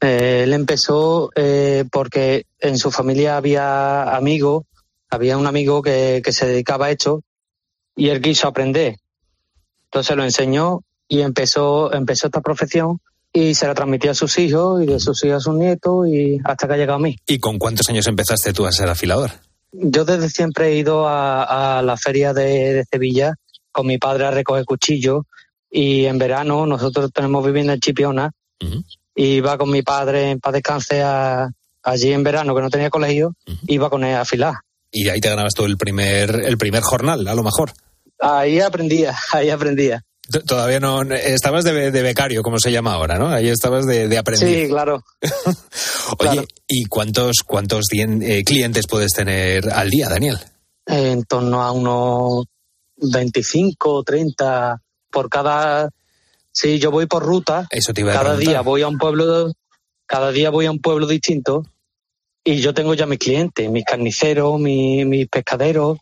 Eh, 0.00 0.42
él 0.44 0.52
empezó 0.52 1.30
eh, 1.34 1.84
porque 1.90 2.46
en 2.60 2.76
su 2.76 2.90
familia 2.90 3.36
había 3.36 4.14
amigos, 4.14 4.64
había 5.12 5.36
un 5.36 5.46
amigo 5.46 5.82
que, 5.82 6.22
que 6.24 6.32
se 6.32 6.46
dedicaba 6.46 6.86
a 6.86 6.90
esto 6.90 7.22
y 7.94 8.08
él 8.08 8.20
quiso 8.22 8.48
aprender. 8.48 8.96
Entonces 9.84 10.16
lo 10.16 10.24
enseñó 10.24 10.80
y 11.06 11.20
empezó, 11.20 11.92
empezó 11.92 12.28
esta 12.28 12.40
profesión 12.40 12.98
y 13.32 13.54
se 13.54 13.66
la 13.66 13.74
transmitió 13.74 14.10
a 14.10 14.14
sus 14.14 14.38
hijos 14.38 14.82
y 14.82 14.86
de 14.86 14.98
sus 15.00 15.22
hijos 15.24 15.36
a 15.36 15.40
sus 15.40 15.54
nietos 15.54 16.08
y 16.08 16.38
hasta 16.44 16.66
que 16.66 16.72
ha 16.74 16.76
llegado 16.78 16.96
a 16.96 17.02
mí. 17.02 17.16
¿Y 17.26 17.38
con 17.38 17.58
cuántos 17.58 17.88
años 17.90 18.06
empezaste 18.06 18.52
tú 18.54 18.64
a 18.66 18.72
ser 18.72 18.88
afilador? 18.88 19.30
Yo 19.72 20.04
desde 20.06 20.30
siempre 20.30 20.68
he 20.68 20.76
ido 20.76 21.06
a, 21.06 21.78
a 21.78 21.82
la 21.82 21.96
feria 21.98 22.32
de, 22.32 22.72
de 22.72 22.84
Sevilla 22.90 23.34
con 23.70 23.86
mi 23.86 23.98
padre 23.98 24.24
a 24.26 24.30
recoger 24.30 24.64
cuchillos 24.64 25.24
y 25.70 26.06
en 26.06 26.18
verano 26.18 26.66
nosotros 26.66 27.10
tenemos 27.12 27.44
vivienda 27.44 27.74
en 27.74 27.80
Chipiona 27.80 28.32
y 29.14 29.24
iba 29.24 29.58
con 29.58 29.70
mi 29.70 29.82
padre 29.82 30.30
en 30.30 30.40
paz 30.40 30.52
descanse 30.54 31.02
a- 31.02 31.50
allí 31.82 32.12
en 32.12 32.22
verano 32.22 32.54
que 32.54 32.62
no 32.62 32.70
tenía 32.70 32.90
colegio, 32.90 33.34
iba 33.66 33.90
con 33.90 34.04
él 34.04 34.14
a 34.14 34.20
afilar. 34.22 34.54
Y 34.92 35.08
ahí 35.08 35.20
te 35.20 35.30
ganabas 35.30 35.54
tú 35.54 35.64
el 35.64 35.76
primer, 35.78 36.30
el 36.44 36.58
primer 36.58 36.82
jornal, 36.82 37.26
a 37.26 37.34
lo 37.34 37.42
mejor. 37.42 37.72
Ahí 38.20 38.60
aprendía, 38.60 39.16
ahí 39.32 39.50
aprendía. 39.50 40.02
Todavía 40.46 40.78
no, 40.80 41.02
estabas 41.02 41.64
de, 41.64 41.90
de 41.90 42.02
becario, 42.02 42.42
como 42.42 42.58
se 42.58 42.70
llama 42.70 42.92
ahora, 42.94 43.18
¿no? 43.18 43.28
Ahí 43.28 43.48
estabas 43.48 43.86
de, 43.86 44.06
de 44.08 44.18
aprendiz. 44.18 44.48
Sí, 44.48 44.68
claro. 44.68 45.02
Oye, 46.18 46.46
¿y 46.68 46.84
cuántos, 46.84 47.38
cuántos 47.44 47.86
dien- 47.90 48.22
eh, 48.22 48.44
clientes 48.44 48.86
puedes 48.88 49.12
tener 49.12 49.70
al 49.72 49.90
día, 49.90 50.08
Daniel? 50.08 50.38
En 50.86 51.24
torno 51.24 51.62
a 51.62 51.72
unos 51.72 52.44
25, 52.96 54.02
30 54.04 54.80
por 55.10 55.28
cada... 55.28 55.90
Sí, 56.52 56.78
yo 56.78 56.90
voy 56.90 57.06
por 57.06 57.22
ruta. 57.24 57.66
Eso 57.70 57.92
te 57.94 58.02
iba 58.02 58.12
a 58.12 58.14
Cada 58.14 58.24
preguntar. 58.30 58.48
día 58.52 58.60
voy 58.60 58.82
a 58.82 58.88
un 58.88 58.98
pueblo, 58.98 59.52
cada 60.06 60.30
día 60.32 60.50
voy 60.50 60.66
a 60.66 60.70
un 60.70 60.80
pueblo 60.80 61.06
distinto 61.06 61.64
y 62.44 62.60
yo 62.60 62.74
tengo 62.74 62.94
ya 62.94 63.06
mis 63.06 63.18
clientes, 63.18 63.70
mis 63.70 63.84
carniceros, 63.84 64.58
mi- 64.58 65.04
mis 65.04 65.28
pescaderos. 65.28 65.98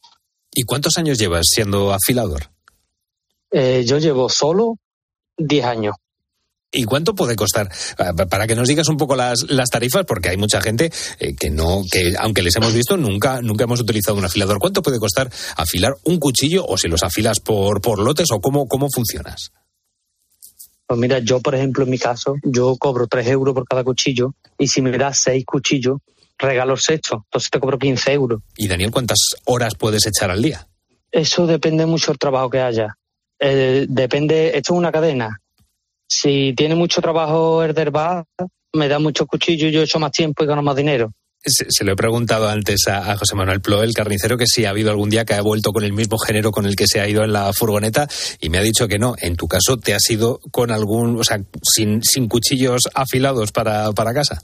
¿Y 0.53 0.63
cuántos 0.65 0.97
años 0.99 1.19
llevas 1.19 1.47
siendo 1.51 1.93
afilador? 1.93 2.51
Eh, 3.51 3.85
yo 3.87 3.99
llevo 3.99 4.29
solo 4.29 4.77
10 5.37 5.65
años. 5.65 5.95
¿Y 6.73 6.85
cuánto 6.85 7.15
puede 7.17 7.35
costar? 7.35 7.69
Pa- 7.97 8.13
Para 8.15 8.47
que 8.47 8.55
nos 8.55 8.69
digas 8.69 8.89
un 8.89 8.97
poco 8.97 9.17
las, 9.17 9.43
las 9.49 9.71
tarifas, 9.71 10.05
porque 10.07 10.29
hay 10.29 10.37
mucha 10.37 10.61
gente 10.61 10.93
eh, 11.19 11.35
que 11.35 11.51
no, 11.51 11.83
que 11.91 12.15
aunque 12.19 12.43
les 12.43 12.55
hemos 12.57 12.73
visto, 12.73 12.97
nunca, 12.97 13.41
nunca 13.43 13.65
hemos 13.65 13.81
utilizado 13.81 14.17
un 14.17 14.25
afilador. 14.25 14.59
¿Cuánto 14.61 14.81
puede 14.83 14.99
costar 15.01 15.31
afilar 15.57 15.95
un 16.05 16.19
cuchillo 16.21 16.65
o 16.65 16.79
si 16.79 16.87
los 16.89 17.03
afilas 17.03 17.41
por, 17.41 17.81
por 17.81 17.99
lotes 17.99 18.29
o 18.31 18.41
cómo, 18.41 18.67
cómo 18.69 18.87
funcionas? 18.95 19.51
Pues 20.87 20.99
mira, 21.01 21.19
yo 21.21 21.41
por 21.41 21.55
ejemplo 21.55 21.85
en 21.85 21.91
mi 21.91 21.99
caso, 21.99 22.35
yo 22.43 22.77
cobro 22.77 23.07
3 23.09 23.27
euros 23.29 23.55
por 23.55 23.65
cada 23.67 23.85
cuchillo 23.85 24.35
y 24.59 24.67
si 24.69 24.81
me 24.83 24.97
das 24.97 25.19
6 25.19 25.45
cuchillos, 25.47 25.99
regalo 26.41 26.75
el 26.75 26.81
sexto, 26.81 27.23
entonces 27.27 27.51
te 27.51 27.61
cobro 27.61 27.79
15 27.79 28.13
euros. 28.13 28.41
Y 28.57 28.67
Daniel, 28.67 28.91
¿cuántas 28.91 29.19
horas 29.45 29.75
puedes 29.75 30.07
echar 30.07 30.31
al 30.31 30.43
día? 30.43 30.67
Eso 31.11 31.47
depende 31.47 31.87
mucho 31.87 32.13
del 32.13 32.19
trabajo 32.19 32.51
que 32.51 32.61
haya. 32.61 32.97
Eh, 33.39 33.87
depende, 33.89 34.49
esto 34.49 34.75
es 34.75 34.79
una 34.79 34.93
cadena. 34.93 35.41
Si 36.09 36.55
tiene 36.57 36.75
mucho 36.75 37.01
trabajo 37.01 37.63
el 37.63 37.75
del 37.75 37.91
bar, 37.91 38.25
me 38.73 38.89
da 38.89 38.99
muchos 38.99 39.27
cuchillos, 39.27 39.73
yo 39.73 39.83
echo 39.83 39.99
más 39.99 40.13
tiempo 40.13 40.45
y 40.45 40.47
gano 40.47 40.63
más 40.63 40.77
dinero. 40.77 41.13
Se, 41.43 41.67
se 41.71 41.85
lo 41.85 41.93
he 41.93 41.97
preguntado 41.97 42.49
antes 42.49 42.87
a, 42.87 43.11
a 43.11 43.17
José 43.17 43.35
Manuel 43.35 43.63
Plo, 43.63 43.83
el 43.83 43.95
carnicero, 43.95 44.37
que 44.37 44.47
si 44.47 44.67
ha 44.67 44.71
habido 44.71 44.91
algún 44.91 45.09
día 45.09 45.25
que 45.25 45.35
ha 45.35 45.41
vuelto 45.41 45.73
con 45.73 45.85
el 45.85 45.95
mismo 45.95 46.19
género 46.19 46.53
con 46.53 46.67
el 46.67 46.77
que 46.77 46.87
se 46.87 47.01
ha 47.01 47.09
ido 47.09 47.25
en 47.25 47.33
la 47.33 47.51
furgoneta 47.55 48.07
y 48.41 48.51
me 48.51 48.59
ha 48.59 48.63
dicho 48.63 48.89
que 48.89 48.99
no. 48.99 49.15
En 49.19 49.37
tu 49.37 49.49
caso, 49.49 49.79
¿te 49.79 49.95
has 49.95 50.09
ido 50.11 50.39
con 50.51 50.71
algún, 50.71 51.19
o 51.19 51.25
sea, 51.25 51.41
sin, 51.63 52.03
sin 52.03 52.29
cuchillos 52.29 52.83
afilados 52.95 53.53
para, 53.53 53.91
para 53.93 54.13
casa? 54.13 54.43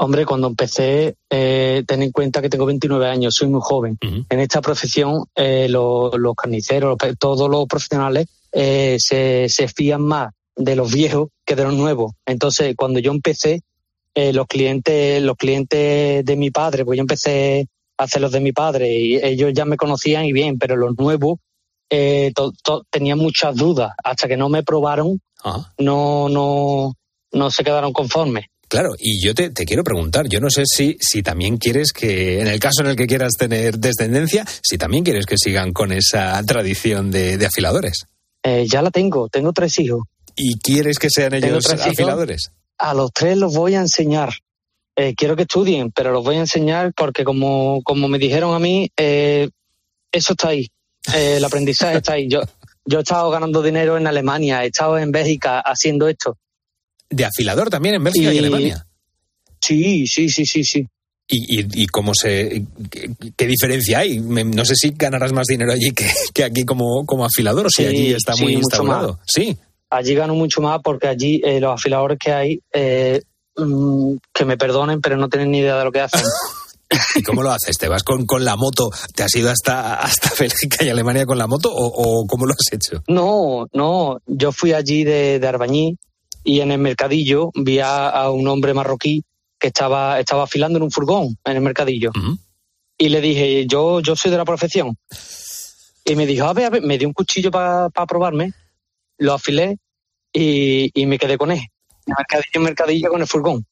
Hombre, 0.00 0.24
cuando 0.24 0.46
empecé, 0.46 1.16
eh, 1.28 1.82
ten 1.86 2.02
en 2.02 2.12
cuenta 2.12 2.40
que 2.40 2.48
tengo 2.48 2.66
29 2.66 3.06
años, 3.08 3.34
soy 3.34 3.48
muy 3.48 3.60
joven. 3.62 3.98
En 4.30 4.38
esta 4.40 4.60
profesión, 4.60 5.24
eh, 5.34 5.66
los, 5.68 6.16
los 6.16 6.34
carniceros, 6.36 6.96
los 7.00 7.18
todos 7.18 7.50
los 7.50 7.66
profesionales, 7.66 8.28
eh, 8.52 8.96
se, 9.00 9.48
se 9.48 9.66
fían 9.68 10.02
más 10.02 10.30
de 10.56 10.76
los 10.76 10.92
viejos 10.92 11.28
que 11.44 11.56
de 11.56 11.64
los 11.64 11.74
nuevos. 11.74 12.12
Entonces, 12.26 12.74
cuando 12.76 13.00
yo 13.00 13.10
empecé, 13.10 13.62
eh, 14.14 14.32
los 14.32 14.46
clientes, 14.46 15.20
los 15.22 15.36
clientes 15.36 16.24
de 16.24 16.36
mi 16.36 16.50
padre, 16.50 16.84
pues 16.84 16.96
yo 16.96 17.00
empecé 17.02 17.66
a 17.96 18.04
hacer 18.04 18.20
los 18.22 18.30
de 18.32 18.40
mi 18.40 18.52
padre 18.52 18.92
y 18.94 19.16
ellos 19.16 19.52
ya 19.52 19.64
me 19.64 19.76
conocían 19.76 20.24
y 20.24 20.32
bien, 20.32 20.58
pero 20.58 20.76
los 20.76 20.96
nuevos 20.96 21.38
eh, 21.90 22.30
to- 22.34 22.52
to- 22.62 22.84
tenían 22.90 23.18
muchas 23.18 23.56
dudas. 23.56 23.92
Hasta 24.04 24.28
que 24.28 24.36
no 24.36 24.48
me 24.48 24.62
probaron, 24.62 25.20
no, 25.78 26.28
no, 26.28 26.94
no 27.32 27.50
se 27.50 27.64
quedaron 27.64 27.92
conformes. 27.92 28.46
Claro, 28.68 28.90
y 28.98 29.24
yo 29.24 29.34
te, 29.34 29.50
te 29.50 29.64
quiero 29.64 29.82
preguntar, 29.82 30.28
yo 30.28 30.40
no 30.40 30.50
sé 30.50 30.64
si, 30.66 30.96
si 31.00 31.22
también 31.22 31.56
quieres 31.56 31.92
que, 31.92 32.40
en 32.40 32.46
el 32.46 32.60
caso 32.60 32.82
en 32.82 32.88
el 32.88 32.96
que 32.96 33.06
quieras 33.06 33.32
tener 33.38 33.78
descendencia, 33.78 34.44
si 34.62 34.76
también 34.76 35.04
quieres 35.04 35.24
que 35.24 35.36
sigan 35.38 35.72
con 35.72 35.90
esa 35.90 36.42
tradición 36.44 37.10
de, 37.10 37.38
de 37.38 37.46
afiladores. 37.46 38.04
Eh, 38.42 38.66
ya 38.68 38.82
la 38.82 38.90
tengo, 38.90 39.28
tengo 39.28 39.52
tres 39.52 39.78
hijos. 39.78 40.02
¿Y 40.36 40.58
quieres 40.58 40.98
que 40.98 41.08
sean 41.10 41.34
ellos 41.34 41.68
afiladores? 41.70 42.50
A 42.78 42.94
los 42.94 43.10
tres 43.12 43.36
los 43.36 43.54
voy 43.54 43.74
a 43.74 43.80
enseñar. 43.80 44.34
Eh, 44.94 45.14
quiero 45.16 45.34
que 45.34 45.42
estudien, 45.42 45.90
pero 45.90 46.12
los 46.12 46.24
voy 46.24 46.36
a 46.36 46.40
enseñar 46.40 46.92
porque 46.94 47.24
como, 47.24 47.82
como 47.82 48.06
me 48.08 48.18
dijeron 48.18 48.54
a 48.54 48.58
mí, 48.58 48.90
eh, 48.96 49.48
eso 50.12 50.32
está 50.34 50.48
ahí. 50.48 50.68
Eh, 51.14 51.36
el 51.38 51.44
aprendizaje 51.44 51.98
está 51.98 52.14
ahí. 52.14 52.28
Yo, 52.28 52.42
yo 52.84 52.98
he 52.98 53.02
estado 53.02 53.30
ganando 53.30 53.62
dinero 53.62 53.96
en 53.96 54.06
Alemania, 54.06 54.64
he 54.64 54.68
estado 54.68 54.98
en 54.98 55.10
Bélgica 55.10 55.60
haciendo 55.60 56.08
esto. 56.08 56.36
¿De 57.10 57.24
afilador 57.24 57.70
también 57.70 57.94
en 57.96 58.04
Bélgica 58.04 58.32
y, 58.32 58.36
Y- 58.36 58.38
Alemania? 58.38 58.84
Sí, 59.60 60.06
sí, 60.06 60.28
sí, 60.28 60.46
sí, 60.46 60.64
sí. 60.64 60.86
¿Y, 61.30 61.60
y, 61.60 61.82
y 61.82 61.86
cómo 61.88 62.12
se, 62.14 62.64
qué, 62.90 63.10
qué 63.36 63.46
diferencia 63.46 63.98
hay? 63.98 64.18
Me- 64.20 64.44
no 64.44 64.64
sé 64.64 64.74
si 64.76 64.90
ganarás 64.96 65.32
más 65.32 65.46
dinero 65.46 65.72
allí 65.72 65.90
que, 65.90 66.06
que 66.32 66.44
aquí 66.44 66.64
como, 66.64 67.04
como 67.04 67.24
afilador 67.26 67.66
o 67.66 67.70
si 67.70 67.82
Sí, 67.82 67.88
allí 67.88 68.12
está 68.12 68.32
sí, 68.34 68.44
muy 68.44 68.54
instaurado. 68.54 69.18
Sí. 69.26 69.56
Allí 69.90 70.14
gano 70.14 70.34
mucho 70.34 70.60
más 70.62 70.80
porque 70.82 71.06
allí 71.08 71.40
eh, 71.44 71.60
los 71.60 71.72
afiladores 71.74 72.18
que 72.18 72.32
hay, 72.32 72.60
eh, 72.72 73.20
mm, 73.56 74.14
que 74.32 74.44
me 74.46 74.56
perdonen, 74.56 75.00
pero 75.02 75.16
no 75.16 75.28
tienen 75.28 75.50
ni 75.50 75.58
idea 75.58 75.76
de 75.78 75.84
lo 75.84 75.92
que 75.92 76.00
hacen. 76.00 76.22
¿Y 77.16 77.22
cómo 77.22 77.42
lo 77.42 77.50
haces? 77.50 77.76
¿Te 77.76 77.88
vas 77.88 78.02
con, 78.02 78.24
con 78.24 78.44
la 78.44 78.56
moto? 78.56 78.88
¿Te 79.14 79.22
has 79.22 79.34
ido 79.36 79.50
hasta, 79.50 79.94
hasta 79.96 80.30
Bélgica 80.38 80.82
y 80.84 80.88
Alemania 80.88 81.26
con 81.26 81.36
la 81.36 81.46
moto 81.46 81.70
o, 81.70 81.86
o 82.22 82.26
cómo 82.26 82.46
lo 82.46 82.52
has 82.54 82.72
hecho? 82.72 83.02
No, 83.08 83.66
no, 83.74 84.18
yo 84.26 84.52
fui 84.52 84.72
allí 84.72 85.04
de, 85.04 85.38
de 85.38 85.46
Arbañí 85.46 85.96
y 86.44 86.60
en 86.60 86.72
el 86.72 86.78
mercadillo 86.78 87.50
vi 87.54 87.78
a, 87.80 88.08
a 88.08 88.30
un 88.30 88.48
hombre 88.48 88.74
marroquí 88.74 89.24
que 89.58 89.68
estaba, 89.68 90.20
estaba 90.20 90.44
afilando 90.44 90.78
en 90.78 90.84
un 90.84 90.90
furgón 90.90 91.36
en 91.44 91.56
el 91.56 91.62
mercadillo. 91.62 92.12
Y 92.96 93.08
le 93.08 93.20
dije, 93.20 93.66
yo, 93.66 94.00
yo 94.00 94.16
soy 94.16 94.30
de 94.30 94.36
la 94.36 94.44
profesión. 94.44 94.96
Y 96.04 96.16
me 96.16 96.26
dijo, 96.26 96.46
a 96.46 96.52
ver, 96.52 96.66
a 96.66 96.70
ver, 96.70 96.82
me 96.82 96.96
dio 96.96 97.08
un 97.08 97.14
cuchillo 97.14 97.50
para 97.50 97.90
probarme, 97.90 98.52
lo 99.18 99.34
afilé 99.34 99.78
y, 100.32 100.90
y 100.94 101.06
me 101.06 101.18
quedé 101.18 101.36
con 101.36 101.50
él. 101.50 101.60
Mercadillo, 102.06 102.60
mercadillo 102.60 103.10
con 103.10 103.20
el 103.20 103.26
furgón. 103.26 103.66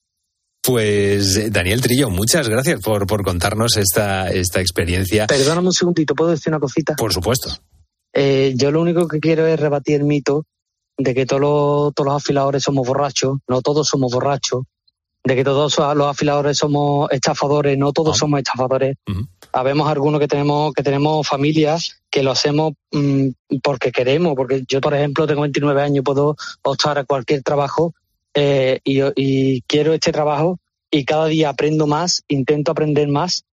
Pues 0.62 1.36
eh, 1.36 1.50
Daniel 1.50 1.80
Trillo, 1.80 2.10
muchas 2.10 2.48
gracias 2.48 2.80
por, 2.80 3.06
por 3.06 3.22
contarnos 3.22 3.76
esta, 3.76 4.28
esta 4.30 4.60
experiencia. 4.60 5.26
Perdóname 5.26 5.68
un 5.68 5.72
segundito, 5.72 6.14
¿puedo 6.14 6.32
decir 6.32 6.52
una 6.52 6.58
cosita? 6.58 6.94
Por 6.96 7.12
supuesto. 7.12 7.50
Eh, 8.12 8.54
yo 8.56 8.70
lo 8.70 8.80
único 8.80 9.06
que 9.06 9.20
quiero 9.20 9.46
es 9.46 9.60
rebatir 9.60 9.96
el 9.96 10.04
mito 10.04 10.44
de 10.98 11.14
que 11.14 11.26
todos 11.26 11.40
los, 11.40 11.94
todos 11.94 12.06
los 12.06 12.22
afiladores 12.22 12.62
somos 12.62 12.86
borrachos, 12.86 13.38
no 13.48 13.62
todos 13.62 13.86
somos 13.88 14.12
borrachos, 14.12 14.64
de 15.24 15.34
que 15.34 15.44
todos 15.44 15.76
los 15.96 16.06
afiladores 16.06 16.56
somos 16.56 17.10
estafadores, 17.10 17.76
no 17.76 17.92
todos 17.92 18.16
somos 18.16 18.38
estafadores. 18.38 18.96
Habemos 19.52 19.88
algunos 19.88 20.20
que 20.20 20.28
tenemos 20.28 20.72
que 20.72 20.84
tenemos 20.84 21.26
familias 21.26 22.00
que 22.08 22.22
lo 22.22 22.30
hacemos 22.30 22.74
mm, 22.92 23.28
porque 23.62 23.90
queremos, 23.90 24.34
porque 24.36 24.62
yo, 24.68 24.80
por 24.80 24.94
ejemplo, 24.94 25.26
tengo 25.26 25.42
29 25.42 25.82
años, 25.82 26.04
puedo 26.04 26.36
optar 26.62 26.98
a 26.98 27.04
cualquier 27.04 27.42
trabajo 27.42 27.92
eh, 28.34 28.78
y, 28.84 29.00
y 29.16 29.62
quiero 29.62 29.92
este 29.92 30.12
trabajo 30.12 30.60
y 30.90 31.04
cada 31.04 31.26
día 31.26 31.48
aprendo 31.48 31.86
más, 31.86 32.22
intento 32.28 32.70
aprender 32.70 33.08
más. 33.08 33.44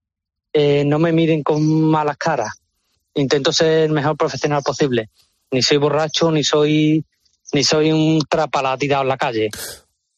Eh, 0.52 0.84
no 0.86 1.00
me 1.00 1.12
miren 1.12 1.42
con 1.42 1.62
malas 1.90 2.16
caras. 2.16 2.54
Intento 3.14 3.52
ser 3.52 3.84
el 3.84 3.92
mejor 3.92 4.16
profesional 4.16 4.62
posible. 4.62 5.10
Ni 5.50 5.60
soy 5.60 5.78
borracho, 5.78 6.30
ni 6.30 6.44
soy 6.44 7.04
ni 7.52 7.64
soy 7.64 7.92
un 7.92 8.20
trapala 8.28 8.76
tirado 8.76 9.02
en 9.02 9.08
la 9.08 9.16
calle. 9.16 9.50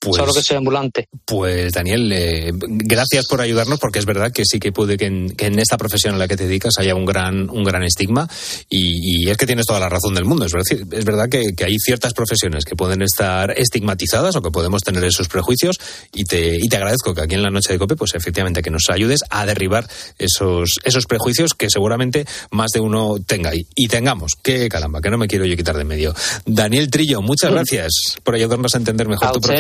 Pues- 0.07 0.21
Solo 0.21 0.33
que 0.33 0.43
soy 0.43 0.57
ambulante. 0.57 1.09
Pues 1.25 1.73
Daniel, 1.73 2.13
eh, 2.13 2.53
gracias 2.55 3.27
por 3.27 3.41
ayudarnos 3.41 3.81
porque 3.81 3.99
es 3.99 4.07
verdad 4.07 4.31
que 4.33 4.45
sí 4.45 4.61
que 4.61 4.71
puede 4.71 4.97
que 4.97 5.07
en, 5.07 5.31
que 5.31 5.47
en 5.47 5.59
esta 5.59 5.77
profesión 5.77 6.15
a 6.15 6.19
la 6.19 6.29
que 6.29 6.37
te 6.37 6.45
dedicas 6.47 6.75
haya 6.79 6.95
un 6.95 7.05
gran, 7.05 7.51
un 7.51 7.65
gran 7.65 7.83
estigma 7.83 8.29
y, 8.71 9.25
y 9.27 9.31
es 9.31 9.37
que 9.37 9.47
tienes 9.47 9.67
toda 9.67 9.81
la 9.81 9.89
razón 9.89 10.15
del 10.15 10.25
mundo. 10.25 10.45
Es 10.47 10.53
verdad, 10.53 10.93
es 10.93 11.05
verdad 11.05 11.29
que, 11.29 11.55
que 11.57 11.65
hay 11.65 11.77
ciertas 11.79 12.13
profesiones 12.15 12.65
que 12.65 12.77
pueden 12.77 13.03
estar 13.03 13.51
estigmatizadas 13.59 14.37
o 14.37 14.43
que 14.43 14.51
podemos 14.51 14.83
tener 14.83 15.03
esos 15.05 15.29
prejuicios 15.29 15.77
y 16.15 16.25
te, 16.25 16.57
y 16.57 16.69
te 16.69 16.77
agradezco 16.77 17.13
que 17.15 17.23
aquí 17.23 17.35
en 17.35 17.43
la 17.43 17.51
noche 17.51 17.73
de 17.73 17.79
COPE 17.81 17.97
pues 17.97 18.15
efectivamente 18.15 18.63
que 18.63 18.71
nos 18.71 18.85
ayudes 18.91 19.21
a 19.31 19.45
derribar 19.45 19.89
esos, 20.19 20.79
esos 20.85 21.07
prejuicios 21.07 21.55
que 21.55 21.69
seguramente 21.71 22.27
más 22.51 22.71
de 22.71 22.81
uno 22.81 23.17
tenga 23.27 23.55
y, 23.55 23.67
y 23.75 23.89
tengamos. 23.89 24.33
Que 24.43 24.69
caramba, 24.69 25.01
que 25.01 25.11
no 25.11 25.19
me 25.19 25.27
quiero 25.27 25.45
yo 25.47 25.57
quitar 25.57 25.77
de 25.77 25.85
medio. 25.85 26.15
Daniel 26.45 26.91
Trillo, 26.91 27.23
muchas 27.23 27.51
gracias 27.51 27.93
por 28.23 28.35
ayudarnos 28.35 28.75
a 28.75 28.79
entender 28.79 29.09
mejor 29.09 29.29
A 29.29 29.33
tu 29.33 29.39
usted. 29.39 29.57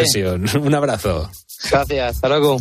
Un 0.61 0.75
abrazo. 0.75 1.31
Gracias, 1.71 2.17
hasta 2.17 2.29
luego. 2.29 2.61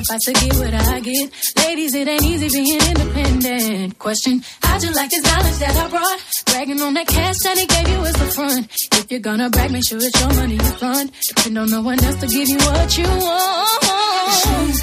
and 0.00 0.06
sacrificed 0.06 0.26
to 0.26 0.32
get 0.32 0.56
what 0.56 0.74
I 0.74 1.00
get. 1.00 1.30
Ladies, 1.64 1.94
it 1.94 2.08
ain't 2.08 2.22
easy 2.22 2.48
being 2.48 2.80
independent. 2.80 3.98
Question, 3.98 4.42
how'd 4.62 4.82
you 4.82 4.92
like 4.92 5.10
this 5.10 5.22
knowledge 5.22 5.58
that 5.58 5.76
I 5.76 5.88
brought? 5.88 6.20
Bragging 6.46 6.80
on 6.80 6.94
that 6.94 7.06
cash 7.06 7.36
that 7.44 7.58
he 7.58 7.66
gave 7.66 7.88
you 7.88 8.00
is 8.02 8.14
the 8.14 8.30
front. 8.32 8.68
If 8.92 9.10
you're 9.10 9.20
gonna 9.20 9.50
brag, 9.50 9.70
make 9.70 9.86
sure 9.86 9.98
it's 9.98 10.20
your 10.20 10.34
money 10.34 10.54
you 10.54 10.72
fund. 10.78 11.12
Depend 11.28 11.58
on 11.58 11.70
no 11.70 11.82
one 11.82 12.02
else 12.02 12.20
to 12.20 12.26
give 12.26 12.48
you 12.48 12.58
what 12.58 12.98
you 12.98 13.04
want. 13.04 14.09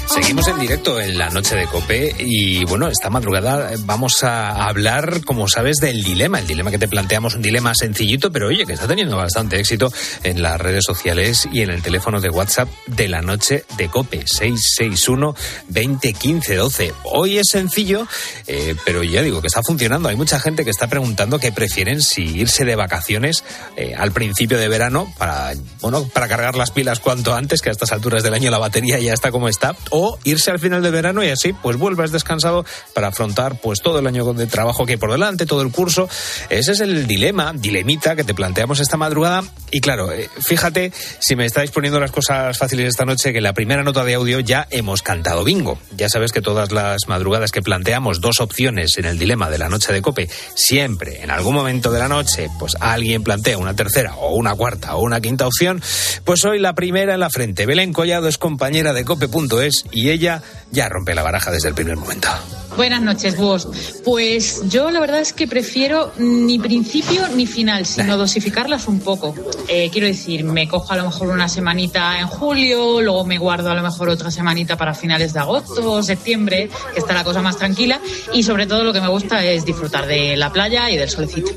Seguimos 0.06 0.48
en 0.48 0.58
directo 0.58 1.00
en 1.00 1.16
la 1.16 1.30
noche 1.30 1.54
de 1.54 1.66
Cope 1.66 2.14
y 2.18 2.64
bueno, 2.64 2.88
esta 2.88 3.08
madrugada 3.08 3.70
vamos 3.80 4.22
a 4.22 4.66
hablar, 4.66 5.22
como 5.24 5.48
sabes, 5.48 5.76
del 5.76 6.02
dilema. 6.02 6.40
El 6.40 6.46
dilema 6.46 6.70
que 6.70 6.78
te 6.78 6.88
planteamos, 6.88 7.34
un 7.34 7.42
dilema 7.42 7.74
sencillito, 7.74 8.30
pero 8.30 8.48
oye, 8.48 8.66
que 8.66 8.74
está 8.74 8.86
teniendo 8.86 9.16
bastante 9.16 9.58
éxito 9.58 9.92
en 10.24 10.42
las 10.42 10.60
redes 10.60 10.84
sociales 10.84 11.48
y 11.52 11.62
en 11.62 11.70
el 11.70 11.82
teléfono 11.82 12.20
de 12.20 12.30
WhatsApp 12.30 12.68
de 12.86 13.08
la 13.08 13.22
noche 13.22 13.64
de 13.76 13.88
Cope, 13.88 14.24
661 14.26 15.34
2015 15.68 16.56
12. 16.56 16.94
Hoy 17.04 17.38
es 17.38 17.48
sencillo, 17.50 18.06
eh, 18.46 18.74
pero 18.84 19.02
ya 19.02 19.22
digo 19.22 19.40
que 19.40 19.46
está 19.46 19.62
funcionando. 19.62 20.08
Hay 20.08 20.16
mucha 20.16 20.40
gente 20.40 20.64
que 20.64 20.70
está 20.70 20.88
preguntando 20.88 21.38
qué 21.38 21.52
prefieren 21.52 22.02
si 22.02 22.22
irse 22.22 22.64
de 22.64 22.76
vacaciones 22.76 23.44
eh, 23.76 23.94
al 23.96 24.12
principio 24.12 24.58
de 24.58 24.68
verano 24.68 25.12
para, 25.16 25.54
bueno, 25.80 26.06
para 26.08 26.28
cargar 26.28 26.56
las 26.56 26.70
pilas 26.70 27.00
cuanto 27.00 27.34
antes, 27.34 27.62
que 27.62 27.70
a 27.70 27.72
estas 27.72 27.92
alturas 27.92 28.22
del 28.22 28.34
año 28.34 28.50
la 28.50 28.58
batería 28.58 28.98
ya 28.98 29.14
está 29.14 29.30
como 29.38 29.48
está, 29.48 29.76
o 29.90 30.18
irse 30.24 30.50
al 30.50 30.58
final 30.58 30.82
de 30.82 30.90
verano 30.90 31.22
y 31.22 31.28
así 31.28 31.52
pues 31.52 31.76
vuelvas 31.76 32.10
descansado 32.10 32.64
para 32.92 33.06
afrontar 33.06 33.60
pues 33.60 33.80
todo 33.80 34.00
el 34.00 34.06
año 34.08 34.34
de 34.34 34.48
trabajo 34.48 34.84
que 34.84 34.94
hay 34.94 34.98
por 34.98 35.12
delante, 35.12 35.46
todo 35.46 35.62
el 35.62 35.70
curso. 35.70 36.08
Ese 36.50 36.72
es 36.72 36.80
el 36.80 37.06
dilema, 37.06 37.52
dilemita 37.54 38.16
que 38.16 38.24
te 38.24 38.34
planteamos 38.34 38.80
esta 38.80 38.96
madrugada. 38.96 39.44
Y 39.70 39.80
claro, 39.80 40.10
eh, 40.10 40.28
fíjate 40.40 40.92
si 41.20 41.36
me 41.36 41.44
estáis 41.44 41.70
poniendo 41.70 42.00
las 42.00 42.10
cosas 42.10 42.58
fáciles 42.58 42.88
esta 42.88 43.04
noche 43.04 43.30
que 43.30 43.38
en 43.38 43.44
la 43.44 43.52
primera 43.52 43.84
nota 43.84 44.02
de 44.02 44.14
audio 44.14 44.40
ya 44.40 44.66
hemos 44.70 45.02
cantado 45.02 45.44
bingo. 45.44 45.78
Ya 45.96 46.08
sabes 46.08 46.32
que 46.32 46.42
todas 46.42 46.72
las 46.72 47.06
madrugadas 47.06 47.52
que 47.52 47.62
planteamos 47.62 48.20
dos 48.20 48.40
opciones 48.40 48.98
en 48.98 49.04
el 49.04 49.20
dilema 49.20 49.50
de 49.50 49.58
la 49.58 49.68
noche 49.68 49.92
de 49.92 50.02
cope, 50.02 50.28
siempre 50.56 51.22
en 51.22 51.30
algún 51.30 51.54
momento 51.54 51.92
de 51.92 52.00
la 52.00 52.08
noche, 52.08 52.48
pues 52.58 52.74
alguien 52.80 53.22
plantea 53.22 53.56
una 53.56 53.76
tercera 53.76 54.16
o 54.16 54.34
una 54.34 54.56
cuarta 54.56 54.96
o 54.96 55.02
una 55.02 55.20
quinta 55.20 55.46
opción, 55.46 55.80
pues 56.24 56.44
hoy 56.44 56.58
la 56.58 56.74
primera 56.74 57.14
en 57.14 57.20
la 57.20 57.30
frente. 57.30 57.66
Belén 57.66 57.92
Collado 57.92 58.26
es 58.26 58.36
compañera 58.36 58.92
de 58.92 59.04
cope.es 59.30 59.84
y 59.92 60.10
ella 60.10 60.42
ya 60.70 60.88
rompe 60.88 61.14
la 61.14 61.22
baraja 61.22 61.50
desde 61.50 61.68
el 61.68 61.74
primer 61.74 61.96
momento. 61.96 62.28
Buenas 62.76 63.02
noches, 63.02 63.36
vos. 63.36 63.68
Pues 64.04 64.62
yo 64.68 64.90
la 64.90 65.00
verdad 65.00 65.20
es 65.20 65.32
que 65.32 65.48
prefiero 65.48 66.12
ni 66.18 66.60
principio 66.60 67.26
ni 67.34 67.44
final, 67.44 67.86
sino 67.86 68.16
dosificarlas 68.16 68.86
un 68.86 69.00
poco. 69.00 69.34
Eh, 69.66 69.90
quiero 69.90 70.06
decir, 70.06 70.44
me 70.44 70.68
cojo 70.68 70.92
a 70.92 70.96
lo 70.96 71.04
mejor 71.04 71.28
una 71.28 71.48
semanita 71.48 72.20
en 72.20 72.28
julio, 72.28 73.00
luego 73.00 73.24
me 73.24 73.38
guardo 73.38 73.70
a 73.70 73.74
lo 73.74 73.82
mejor 73.82 74.08
otra 74.10 74.30
semanita 74.30 74.76
para 74.76 74.94
finales 74.94 75.32
de 75.32 75.40
agosto 75.40 75.90
o 75.90 76.02
septiembre, 76.02 76.70
que 76.94 77.00
está 77.00 77.14
la 77.14 77.24
cosa 77.24 77.42
más 77.42 77.56
tranquila. 77.56 78.00
Y 78.32 78.44
sobre 78.44 78.66
todo 78.66 78.84
lo 78.84 78.92
que 78.92 79.00
me 79.00 79.08
gusta 79.08 79.44
es 79.44 79.64
disfrutar 79.64 80.06
de 80.06 80.36
la 80.36 80.52
playa 80.52 80.88
y 80.88 80.96
del 80.96 81.10
solecito. 81.10 81.50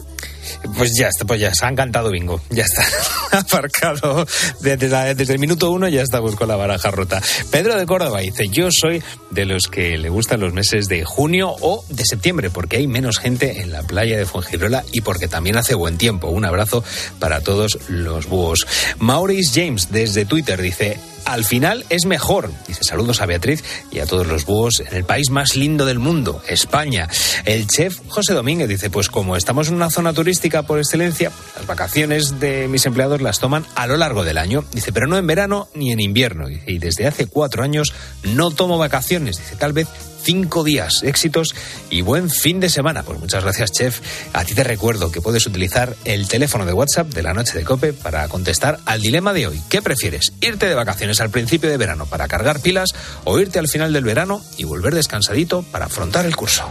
Pues 0.77 0.93
ya 0.97 1.07
está, 1.07 1.25
pues 1.25 1.39
ya 1.39 1.53
se 1.53 1.65
han 1.65 1.75
cantado 1.75 2.11
bingo, 2.11 2.41
ya 2.49 2.63
está 2.63 2.85
aparcado 3.39 4.25
desde, 4.61 5.15
desde 5.15 5.33
el 5.33 5.39
minuto 5.39 5.71
uno 5.71 5.87
ya 5.87 6.01
estamos 6.01 6.35
con 6.35 6.47
la 6.47 6.55
baraja 6.55 6.91
rota. 6.91 7.21
Pedro 7.51 7.77
de 7.77 7.85
Córdoba 7.85 8.19
dice, 8.19 8.47
yo 8.49 8.69
soy 8.71 9.03
de 9.29 9.45
los 9.45 9.67
que 9.67 9.97
le 9.97 10.09
gustan 10.09 10.39
los 10.39 10.53
meses 10.53 10.87
de 10.87 11.03
junio 11.05 11.55
o 11.61 11.83
de 11.89 12.05
septiembre 12.05 12.49
porque 12.49 12.77
hay 12.77 12.87
menos 12.87 13.19
gente 13.19 13.61
en 13.61 13.71
la 13.71 13.83
playa 13.83 14.17
de 14.17 14.25
Fuengirola 14.25 14.83
y 14.91 15.01
porque 15.01 15.27
también 15.27 15.57
hace 15.57 15.75
buen 15.75 15.97
tiempo. 15.97 16.29
Un 16.29 16.45
abrazo 16.45 16.83
para 17.19 17.41
todos 17.41 17.79
los 17.87 18.27
búhos. 18.27 18.67
Maurice 18.99 19.61
James 19.61 19.91
desde 19.91 20.25
Twitter 20.25 20.61
dice, 20.61 20.97
al 21.25 21.45
final 21.45 21.85
es 21.89 22.05
mejor. 22.05 22.51
Dice 22.67 22.83
saludos 22.83 23.21
a 23.21 23.25
Beatriz 23.25 23.63
y 23.91 23.99
a 23.99 24.05
todos 24.05 24.27
los 24.27 24.45
búhos 24.45 24.81
en 24.81 24.95
el 24.95 25.03
país 25.03 25.29
más 25.29 25.55
lindo 25.55 25.85
del 25.85 25.99
mundo, 25.99 26.41
España. 26.47 27.07
El 27.45 27.67
chef 27.67 27.99
José 28.07 28.33
Domínguez 28.33 28.67
dice, 28.67 28.89
pues 28.89 29.09
como 29.09 29.35
estamos 29.35 29.67
en 29.67 29.75
una 29.75 29.89
zona 29.89 30.13
turística 30.41 30.63
por 30.63 30.79
excelencia, 30.79 31.31
las 31.55 31.67
vacaciones 31.67 32.39
de 32.39 32.67
mis 32.67 32.87
empleados 32.87 33.21
las 33.21 33.37
toman 33.37 33.63
a 33.75 33.85
lo 33.85 33.95
largo 33.95 34.23
del 34.23 34.39
año. 34.39 34.65
Dice, 34.73 34.91
pero 34.91 35.05
no 35.05 35.19
en 35.19 35.27
verano 35.27 35.67
ni 35.75 35.91
en 35.91 35.99
invierno. 35.99 36.47
Dice, 36.47 36.63
y 36.65 36.79
desde 36.79 37.05
hace 37.05 37.27
cuatro 37.27 37.61
años 37.61 37.93
no 38.23 38.49
tomo 38.49 38.79
vacaciones. 38.79 39.37
Dice, 39.37 39.55
tal 39.55 39.73
vez 39.73 39.87
cinco 40.23 40.63
días. 40.63 41.03
Éxitos 41.03 41.53
y 41.91 42.01
buen 42.01 42.31
fin 42.31 42.59
de 42.59 42.69
semana. 42.69 43.03
Pues 43.03 43.19
muchas 43.19 43.43
gracias, 43.43 43.71
chef. 43.71 43.99
A 44.33 44.43
ti 44.43 44.55
te 44.55 44.63
recuerdo 44.63 45.11
que 45.11 45.21
puedes 45.21 45.45
utilizar 45.45 45.95
el 46.05 46.27
teléfono 46.27 46.65
de 46.65 46.73
WhatsApp 46.73 47.09
de 47.09 47.21
la 47.21 47.35
noche 47.35 47.55
de 47.55 47.63
Cope 47.63 47.93
para 47.93 48.27
contestar 48.27 48.79
al 48.85 48.99
dilema 49.01 49.33
de 49.33 49.45
hoy. 49.45 49.61
¿Qué 49.69 49.83
prefieres? 49.83 50.33
¿Irte 50.41 50.65
de 50.65 50.73
vacaciones 50.73 51.21
al 51.21 51.29
principio 51.29 51.69
de 51.69 51.77
verano 51.77 52.07
para 52.07 52.27
cargar 52.27 52.61
pilas 52.61 52.95
o 53.25 53.39
irte 53.39 53.59
al 53.59 53.67
final 53.67 53.93
del 53.93 54.05
verano 54.05 54.41
y 54.57 54.63
volver 54.63 54.95
descansadito 54.95 55.61
para 55.61 55.85
afrontar 55.85 56.25
el 56.25 56.35
curso? 56.35 56.65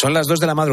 Son 0.00 0.14
las 0.14 0.28
2 0.28 0.38
de 0.38 0.46
la 0.46 0.54
madrugada. 0.54 0.66